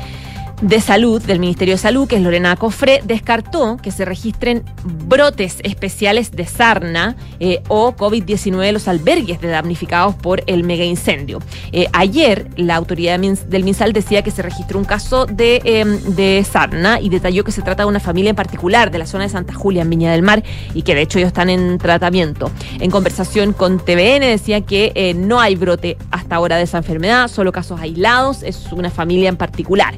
[0.61, 5.57] de Salud del Ministerio de Salud, que es Lorena Cofre, descartó que se registren brotes
[5.63, 11.39] especiales de sarna eh, o COVID-19 en los albergues damnificados por el mega incendio.
[11.71, 16.45] Eh, ayer la autoridad del MinSal decía que se registró un caso de, eh, de,
[16.49, 19.29] sarna y detalló que se trata de una familia en particular de la zona de
[19.29, 20.43] Santa Julia, en Viña del Mar,
[20.73, 22.49] y que de hecho ellos están en tratamiento.
[22.79, 27.51] En conversación con TVN decía que no hay brote hasta ahora de esa enfermedad, solo
[27.51, 29.95] casos aislados, es una familia en particular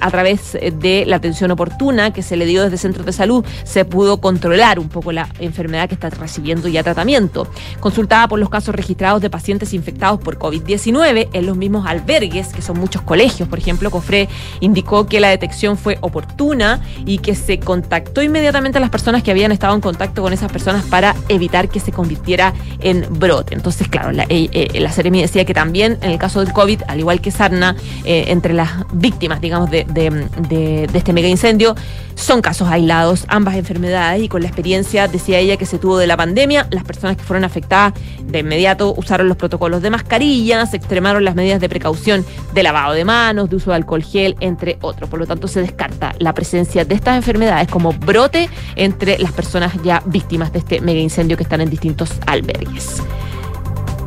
[0.00, 3.84] a través de la atención oportuna que se le dio desde centros de salud, se
[3.84, 7.48] pudo controlar un poco la enfermedad que está recibiendo ya tratamiento.
[7.80, 12.62] Consultada por los casos registrados de pacientes infectados por COVID-19 en los mismos albergues, que
[12.62, 14.28] son muchos colegios, por ejemplo, COFRE
[14.60, 19.30] indicó que la detección fue oportuna y que se contactó inmediatamente a las personas que
[19.30, 23.54] habían estado en contacto con esas personas para evitar que se convirtiera en brote.
[23.54, 26.82] Entonces, claro, la, eh, eh, la Seremi decía que también en el caso del COVID,
[26.88, 31.74] al igual que Sarna, eh, entre las víctimas, digamos, de, de, este mega incendio,
[32.14, 36.06] son casos aislados, ambas enfermedades, y con la experiencia, decía ella, que se tuvo de
[36.06, 41.24] la pandemia, las personas que fueron afectadas de inmediato usaron los protocolos de mascarillas, extremaron
[41.24, 42.24] las medidas de precaución
[42.54, 45.08] de lavado de manos, de uso de alcohol gel, entre otros.
[45.10, 49.72] Por lo tanto, se descarta la presencia de estas enfermedades como brote entre las personas
[49.82, 53.02] ya víctimas de este mega incendio que están en distintos albergues.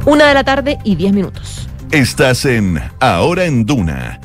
[0.05, 1.67] Una de la tarde y diez minutos.
[1.91, 4.19] Estás en Ahora en Duna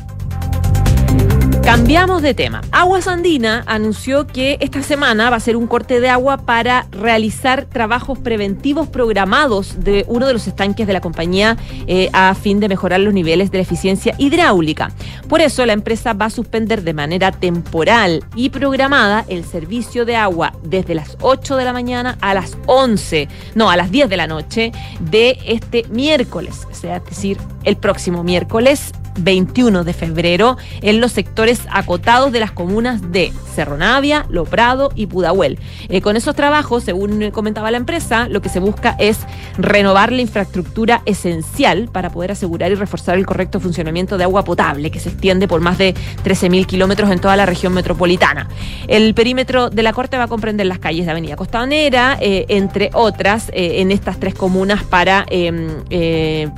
[1.64, 2.60] Cambiamos de tema.
[2.72, 7.64] Aguas Andina anunció que esta semana va a ser un corte de agua para realizar
[7.64, 11.56] trabajos preventivos programados de uno de los estanques de la compañía
[11.86, 14.92] eh, a fin de mejorar los niveles de la eficiencia hidráulica.
[15.26, 20.16] Por eso la empresa va a suspender de manera temporal y programada el servicio de
[20.16, 24.16] agua desde las 8 de la mañana a las 11, no, a las 10 de
[24.18, 30.56] la noche de este miércoles, o sea, es decir, el próximo miércoles 21 de febrero
[30.82, 35.58] en los sectores acotados de las comunas de Cerro Navia, Lo Prado y Pudahuel.
[35.88, 39.18] Eh, con esos trabajos, según comentaba la empresa, lo que se busca es
[39.56, 44.90] renovar la infraestructura esencial para poder asegurar y reforzar el correcto funcionamiento de agua potable,
[44.90, 45.94] que se extiende por más de
[46.24, 48.48] 13.000 kilómetros en toda la región metropolitana.
[48.88, 52.90] El perímetro de la Corte va a comprender las calles de Avenida Costanera, eh, entre
[52.94, 55.68] otras, eh, en estas tres comunas para, em,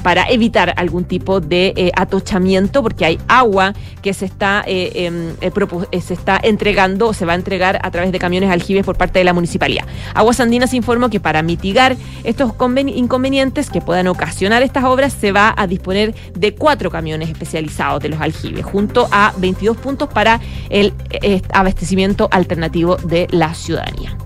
[0.02, 1.90] para evitar algún tipo de eh,
[2.82, 5.50] porque hay agua que se está, eh, em, eh,
[5.92, 8.96] eh, se está entregando o se va a entregar a través de camiones aljibes por
[8.96, 9.84] parte de la municipalidad.
[10.14, 15.32] Aguas Andinas informó que para mitigar estos conven- inconvenientes que puedan ocasionar estas obras, se
[15.32, 20.40] va a disponer de cuatro camiones especializados de los aljibes, junto a 22 puntos para
[20.70, 20.92] el
[21.52, 24.16] abastecimiento alternativo de la ciudadanía.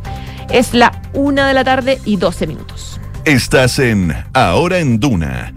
[0.50, 3.00] Es la una de la tarde y 12 minutos.
[3.24, 5.52] Estás en Ahora en Duna.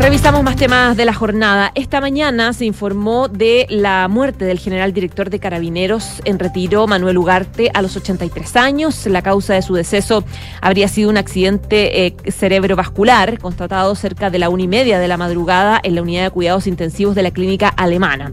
[0.00, 1.72] Revisamos más temas de la jornada.
[1.74, 7.18] Esta mañana se informó de la muerte del general director de Carabineros en retiro, Manuel
[7.18, 9.04] Ugarte, a los 83 años.
[9.04, 10.24] La causa de su deceso
[10.62, 15.18] habría sido un accidente eh, cerebrovascular constatado cerca de la una y media de la
[15.18, 18.32] madrugada en la unidad de cuidados intensivos de la clínica alemana.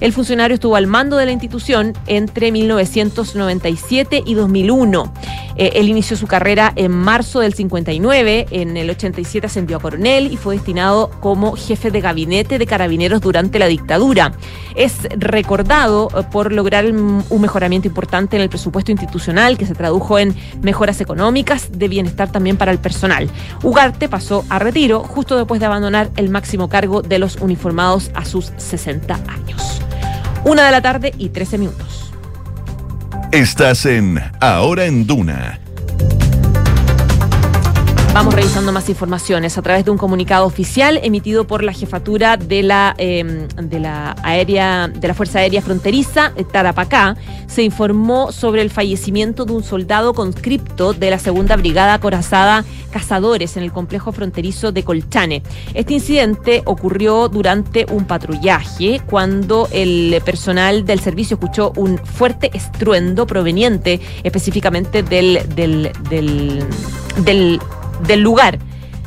[0.00, 5.12] El funcionario estuvo al mando de la institución entre 1997 y 2001.
[5.56, 10.32] Eh, él inició su carrera en marzo del 59, en el 87 ascendió a coronel
[10.32, 14.32] y fue destinado como jefe de gabinete de carabineros durante la dictadura.
[14.74, 19.74] Es recordado eh, por lograr un un mejoramiento importante en el presupuesto institucional que se
[19.74, 23.28] tradujo en mejoras económicas de bienestar también para el personal.
[23.62, 28.24] Ugarte pasó a retiro justo después de abandonar el máximo cargo de los uniformados a
[28.24, 29.83] sus 60 años.
[30.44, 32.12] Una de la tarde y 13 minutos.
[33.32, 35.58] Estás en Ahora en Duna.
[38.14, 42.62] Vamos revisando más informaciones a través de un comunicado oficial emitido por la jefatura de
[42.62, 47.16] la eh, de la aérea de la Fuerza Aérea Fronteriza Tarapacá
[47.48, 53.56] se informó sobre el fallecimiento de un soldado conscripto de la segunda brigada acorazada Cazadores
[53.56, 55.42] en el complejo fronterizo de Colchane.
[55.74, 63.26] Este incidente ocurrió durante un patrullaje cuando el personal del servicio escuchó un fuerte estruendo
[63.26, 65.90] proveniente específicamente del, del,
[67.24, 67.58] del
[68.06, 68.58] del lugar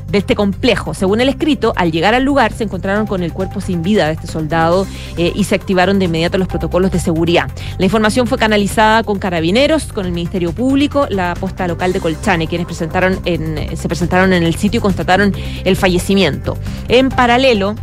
[0.09, 0.93] de este complejo.
[0.93, 4.13] Según el escrito, al llegar al lugar se encontraron con el cuerpo sin vida de
[4.13, 4.87] este soldado
[5.17, 7.49] eh, y se activaron de inmediato los protocolos de seguridad.
[7.77, 12.47] La información fue canalizada con carabineros, con el Ministerio Público, la posta local de Colchane,
[12.47, 15.33] quienes presentaron en, se presentaron en el sitio y constataron
[15.63, 16.57] el fallecimiento.
[16.87, 17.75] En paralelo,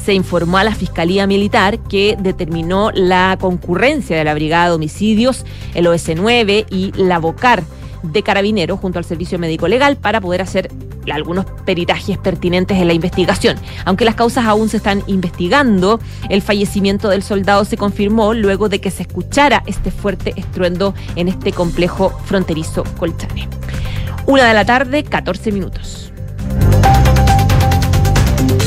[0.00, 5.44] se informó a la Fiscalía Militar que determinó la concurrencia de la Brigada de Homicidios,
[5.74, 7.64] el OS9 y la BOCAR
[8.02, 10.70] de Carabineros junto al Servicio Médico Legal para poder hacer
[11.10, 13.56] algunos peritajes pertinentes en la investigación.
[13.84, 18.80] Aunque las causas aún se están investigando, el fallecimiento del soldado se confirmó luego de
[18.80, 23.48] que se escuchara este fuerte estruendo en este complejo fronterizo colchane.
[24.26, 26.12] Una de la tarde, 14 minutos.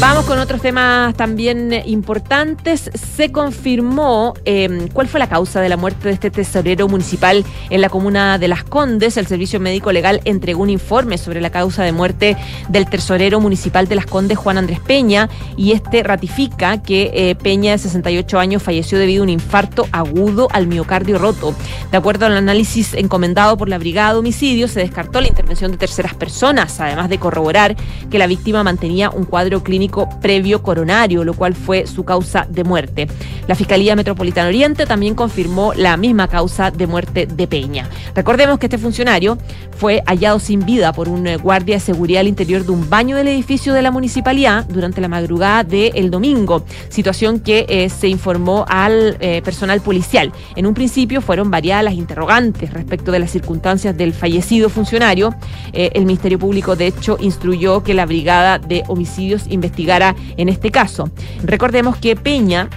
[0.05, 2.91] Vamos con otros temas también importantes.
[2.93, 7.79] Se confirmó eh, cuál fue la causa de la muerte de este tesorero municipal en
[7.79, 9.15] la comuna de Las Condes.
[9.15, 12.35] El Servicio Médico Legal entregó un informe sobre la causa de muerte
[12.67, 17.71] del tesorero municipal de Las Condes, Juan Andrés Peña, y este ratifica que eh, Peña,
[17.71, 21.55] de 68 años, falleció debido a un infarto agudo al miocardio roto.
[21.91, 25.77] De acuerdo al análisis encomendado por la Brigada de Homicidios, se descartó la intervención de
[25.77, 27.77] terceras personas, además de corroborar
[28.11, 32.63] que la víctima mantenía un cuadro clínico previo coronario, lo cual fue su causa de
[32.63, 33.07] muerte.
[33.47, 37.89] La Fiscalía Metropolitana Oriente también confirmó la misma causa de muerte de Peña.
[38.15, 39.37] Recordemos que este funcionario
[39.77, 43.17] fue hallado sin vida por un eh, guardia de seguridad al interior de un baño
[43.17, 48.65] del edificio de la municipalidad durante la madrugada del domingo, situación que eh, se informó
[48.69, 50.31] al eh, personal policial.
[50.55, 55.35] En un principio fueron variadas las interrogantes respecto de las circunstancias del fallecido funcionario.
[55.73, 61.09] El Ministerio Público, de hecho, instruyó que la Brigada de Homicidios investigara en este caso.
[61.43, 62.69] Recordemos que Peña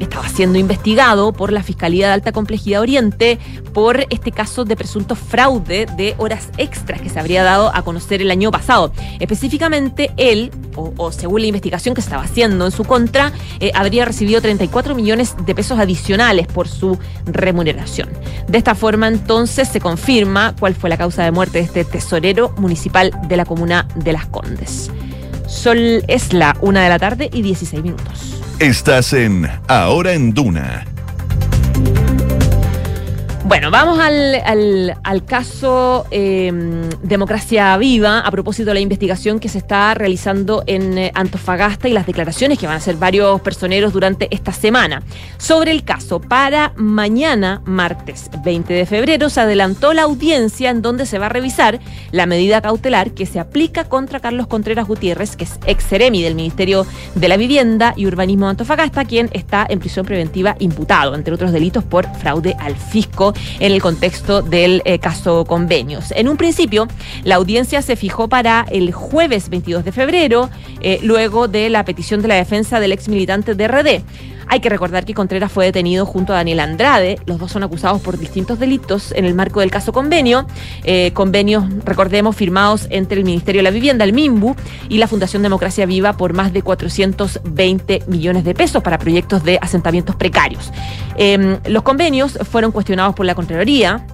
[0.00, 3.38] estaba siendo investigado por la Fiscalía de Alta Complejidad Oriente
[3.72, 8.20] por este caso de presunto fraude de horas extras que se habría dado a conocer
[8.20, 8.92] el año pasado.
[9.20, 14.40] Específicamente él, o, según la investigación que estaba haciendo en su contra, eh, habría recibido
[14.40, 18.08] 34 millones de pesos adicionales por su remuneración.
[18.48, 22.54] De esta forma entonces se confirma cuál fue la causa de muerte de este tesorero
[22.58, 24.90] municipal de la comuna de Las Condes.
[25.46, 28.42] Sol es la una de la tarde y 16 minutos.
[28.58, 30.95] Estás en Ahora en Duna.
[33.48, 34.34] Bueno, vamos al,
[35.04, 36.50] al- caso eh,
[37.02, 41.92] Democracia Viva a propósito de la investigación que se está realizando en eh, Antofagasta y
[41.92, 45.02] las declaraciones que van a hacer varios personeros durante esta semana.
[45.38, 51.06] Sobre el caso, para mañana, martes 20 de febrero, se adelantó la audiencia en donde
[51.06, 51.78] se va a revisar
[52.10, 56.34] la medida cautelar que se aplica contra Carlos Contreras Gutiérrez, que es ex seremi del
[56.34, 61.32] Ministerio de la Vivienda y Urbanismo de Antofagasta, quien está en prisión preventiva imputado, entre
[61.32, 66.12] otros delitos, por fraude al fisco en el contexto del eh, caso convenios.
[66.12, 66.88] En un principio,
[67.24, 70.50] la audiencia se fijó para el jueves 22 de febrero,
[70.80, 74.02] eh, luego de la petición de la defensa del ex militante de RD.
[74.48, 77.18] Hay que recordar que Contreras fue detenido junto a Daniel Andrade.
[77.26, 80.46] Los dos son acusados por distintos delitos en el marco del caso convenio.
[80.84, 84.54] Eh, convenios, recordemos, firmados entre el Ministerio de la Vivienda, el MIMBU,
[84.88, 89.58] y la Fundación Democracia Viva por más de 420 millones de pesos para proyectos de
[89.60, 90.72] asentamientos precarios.
[91.16, 94.06] Eh, los convenios fueron cuestionados por la Contraloría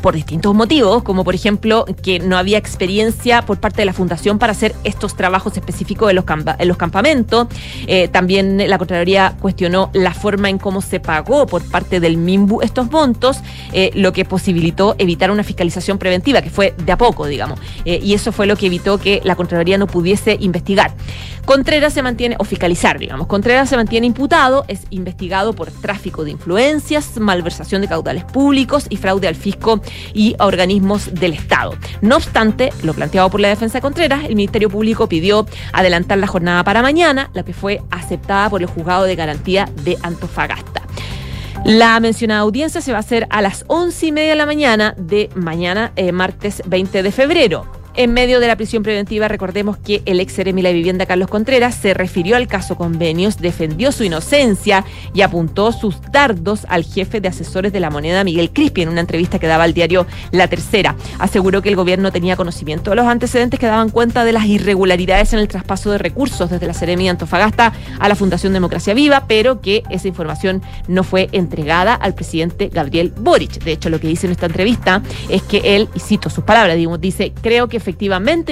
[0.00, 4.38] por distintos motivos, como por ejemplo que no había experiencia por parte de la Fundación
[4.38, 7.48] para hacer estos trabajos específicos en los, campa- en los campamentos.
[7.86, 12.62] Eh, también la Contraloría cuestionó la forma en cómo se pagó por parte del MIMBU
[12.62, 13.38] estos montos,
[13.72, 17.58] eh, lo que posibilitó evitar una fiscalización preventiva, que fue de a poco, digamos.
[17.84, 20.92] Eh, y eso fue lo que evitó que la Contraloría no pudiese investigar.
[21.44, 23.26] Contreras se mantiene, o fiscalizar, digamos.
[23.26, 28.96] Contreras se mantiene imputado, es investigado por tráfico de influencias, malversación de caudales públicos y
[28.96, 29.80] fraude al fisco
[30.14, 31.76] y organismos del Estado.
[32.00, 36.26] No obstante, lo planteado por la defensa de Contreras, el Ministerio Público pidió adelantar la
[36.26, 40.82] jornada para mañana, la que fue aceptada por el Juzgado de Garantía de Antofagasta.
[41.64, 44.94] La mencionada audiencia se va a hacer a las once y media de la mañana
[44.96, 47.79] de mañana, eh, martes 20 de febrero.
[48.00, 51.74] En medio de la prisión preventiva, recordemos que el ex seremi de vivienda Carlos Contreras
[51.74, 57.28] se refirió al caso convenios, defendió su inocencia y apuntó sus dardos al jefe de
[57.28, 60.96] asesores de la moneda, Miguel Crispi, en una entrevista que daba al diario La Tercera.
[61.18, 65.34] Aseguró que el gobierno tenía conocimiento de los antecedentes que daban cuenta de las irregularidades
[65.34, 69.26] en el traspaso de recursos desde la Seremi de Antofagasta a la Fundación Democracia Viva,
[69.28, 73.62] pero que esa información no fue entregada al presidente Gabriel Boric.
[73.62, 76.78] De hecho, lo que dice en esta entrevista es que él, y cito sus palabras,
[76.98, 77.89] dice, creo que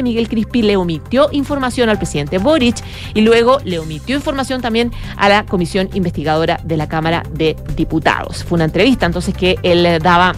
[0.02, 2.76] Miguel Crispi le omitió información al presidente Boric
[3.14, 8.44] y luego le omitió información también a la comisión investigadora de la Cámara de Diputados.
[8.44, 10.34] Fue una entrevista entonces que él daba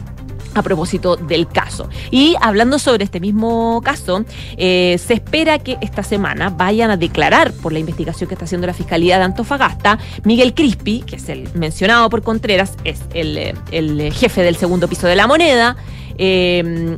[0.54, 1.88] a propósito del caso.
[2.10, 4.24] Y hablando sobre este mismo caso,
[4.56, 8.66] eh, se espera que esta semana vayan a declarar por la investigación que está haciendo
[8.66, 14.10] la Fiscalía de Antofagasta, Miguel Crispi, que es el mencionado por Contreras, es el, eh,
[14.10, 15.76] jefe del segundo piso de la moneda.
[16.18, 16.96] eh,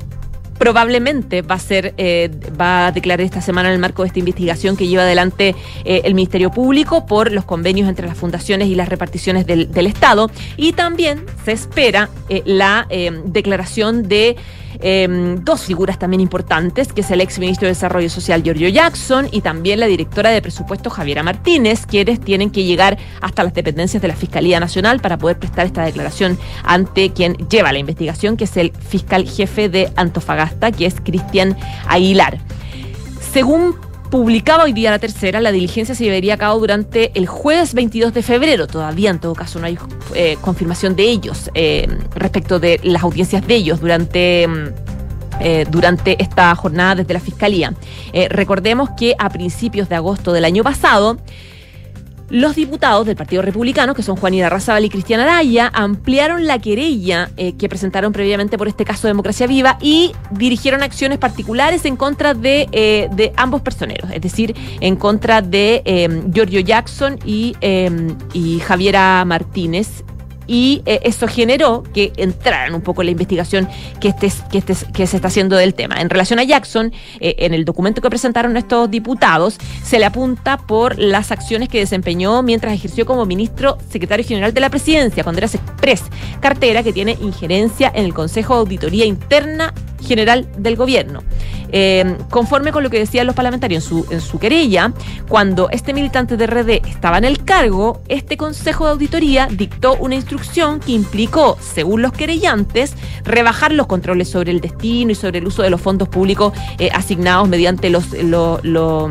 [0.62, 4.20] probablemente va a ser eh, va a declarar esta semana en el marco de esta
[4.20, 8.76] investigación que lleva adelante eh, el Ministerio Público por los convenios entre las fundaciones y
[8.76, 10.30] las reparticiones del, Estado.
[10.56, 12.86] Y también se espera eh, la
[13.24, 14.36] declaración de
[14.80, 19.28] eh, dos figuras también importantes, que es el ex ministro de Desarrollo Social Giorgio Jackson
[19.30, 24.02] y también la directora de presupuesto Javiera Martínez, quienes tienen que llegar hasta las dependencias
[24.02, 28.44] de la Fiscalía Nacional para poder prestar esta declaración ante quien lleva la investigación, que
[28.44, 32.38] es el fiscal jefe de Antofagasta, que es Cristian Aguilar.
[33.32, 33.76] Según
[34.12, 38.12] publicaba hoy día la tercera, la diligencia se llevaría a cabo durante el jueves 22
[38.12, 38.66] de febrero.
[38.66, 39.78] Todavía, en todo caso, no hay
[40.14, 44.47] eh, confirmación de ellos eh, respecto de las audiencias de ellos durante.
[44.47, 44.93] mm,
[45.40, 47.74] eh, durante esta jornada desde la Fiscalía.
[48.28, 51.16] Recordemos que a principios de agosto del año pasado,
[52.32, 57.30] los diputados del Partido Republicano, que son Juan Irarrázaval y Cristian Araya, ampliaron la querella
[57.36, 61.94] eh, que presentaron previamente por este caso de Democracia Viva y dirigieron acciones particulares en
[61.94, 67.54] contra de, eh, ambos personeros, es decir, en contra de eh, Giorgio Jackson y
[68.64, 70.02] Javiera Martínez.
[70.47, 73.69] Y eh, eso generó que entraran un poco en la investigación
[74.01, 76.01] que, este, que, este, que se está haciendo del tema.
[76.01, 80.56] En relación a Jackson, eh, en el documento que presentaron estos diputados, se le apunta
[80.56, 85.39] por las acciones que desempeñó mientras ejerció como ministro secretario general de la presidencia, cuando
[85.39, 86.02] era Express,
[86.40, 91.22] cartera que tiene injerencia en el Consejo de Auditoría Interna General del Gobierno.
[91.74, 94.92] Eh, conforme con lo que decían los parlamentarios en su, en su querella,
[95.28, 100.14] cuando este militante de RD estaba en el cargo, este Consejo de Auditoría dictó una
[100.14, 105.46] instrucción que implicó, según los querellantes, rebajar los controles sobre el destino y sobre el
[105.46, 109.08] uso de los fondos públicos eh, asignados mediante los, lo- lo-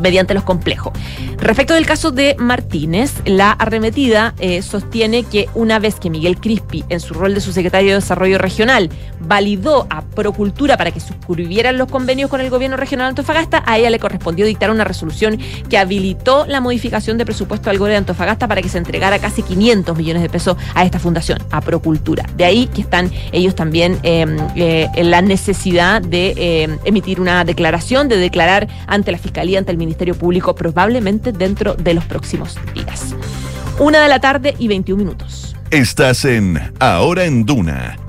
[0.00, 0.92] mediante los complejos.
[1.38, 6.84] Respecto del caso de Martínez, la arremetida eh, sostiene que una vez que Miguel Crispi,
[6.88, 8.90] en su rol de subsecretario de Desarrollo Regional,
[9.20, 13.78] validó a Procultura para que suscribieran los convenios con el gobierno regional de Antofagasta, a
[13.78, 15.38] ella le correspondió dictar una resolución
[15.68, 19.42] que habilitó la modificación de presupuesto al gobierno de Antofagasta para que se entregara casi
[19.42, 22.24] 500 millones de pesos a esta fundación, a Procultura.
[22.36, 24.26] De ahí que están ellos también eh,
[24.56, 29.72] eh, en la necesidad de eh, emitir una declaración, de declarar ante la Fiscalía, ante
[29.72, 33.14] el Ministerio Público, probablemente dentro de los próximos días.
[33.78, 35.54] Una de la tarde y 21 minutos.
[35.70, 38.07] Estás en Ahora en Duna.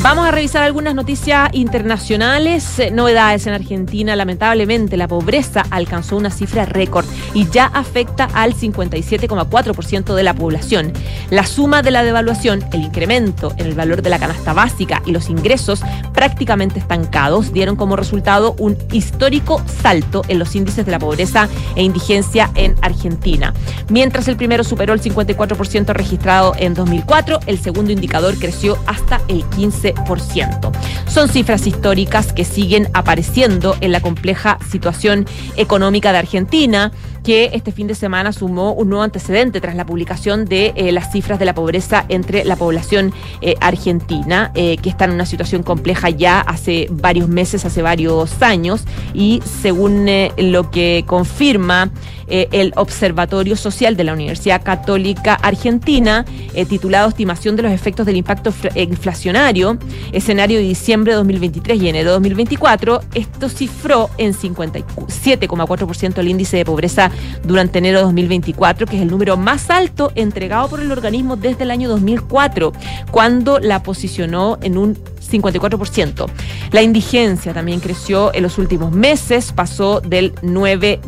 [0.00, 2.78] Vamos a revisar algunas noticias internacionales.
[2.78, 4.14] Eh, Novedades en Argentina.
[4.14, 7.04] Lamentablemente, la pobreza alcanzó una cifra récord
[7.34, 10.92] y ya afecta al 57,4% de la población.
[11.30, 15.10] La suma de la devaluación, el incremento en el valor de la canasta básica y
[15.10, 15.82] los ingresos
[16.14, 21.82] prácticamente estancados dieron como resultado un histórico salto en los índices de la pobreza e
[21.82, 23.52] indigencia en Argentina.
[23.88, 29.44] Mientras el primero superó el 54% registrado en 2004, el segundo indicador creció hasta el
[29.50, 29.87] 15%.
[31.06, 36.92] Son cifras históricas que siguen apareciendo en la compleja situación económica de Argentina
[37.28, 41.12] que este fin de semana sumó un nuevo antecedente tras la publicación de eh, las
[41.12, 43.12] cifras de la pobreza entre la población
[43.42, 48.40] eh, argentina, eh, que está en una situación compleja ya hace varios meses, hace varios
[48.40, 50.08] años, y según
[50.38, 51.90] lo que confirma
[52.30, 56.26] el Observatorio Social de la Universidad Católica Argentina,
[56.68, 59.77] titulado Estimación de los efectos del impacto inflacionario,
[60.12, 66.56] escenario de diciembre de 2023 y enero de 2024, esto cifró en 57,4% el índice
[66.56, 67.10] de pobreza
[67.44, 71.64] durante enero de 2024, que es el número más alto entregado por el organismo desde
[71.64, 72.72] el año 2004,
[73.10, 76.26] cuando la posicionó en un 54%.
[76.72, 81.00] La indigencia también creció en los últimos meses, pasó del 9,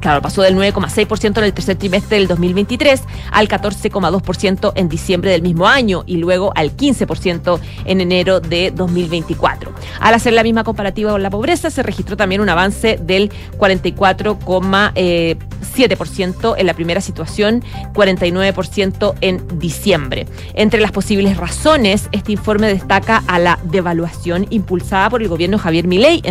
[0.00, 3.02] Claro, pasó del 9,6% en el tercer trimestre del 2023
[3.32, 9.72] al 14,2% en diciembre del mismo año y luego al 15% en enero de 2024.
[10.00, 16.54] Al hacer la misma comparativa con la pobreza, se registró también un avance del 44,7%
[16.56, 17.62] en la primera situación,
[17.92, 20.26] 49% en diciembre.
[20.54, 25.86] Entre las posibles razones, este informe destaca a la devaluación impulsada por el gobierno Javier
[25.86, 26.28] Milei en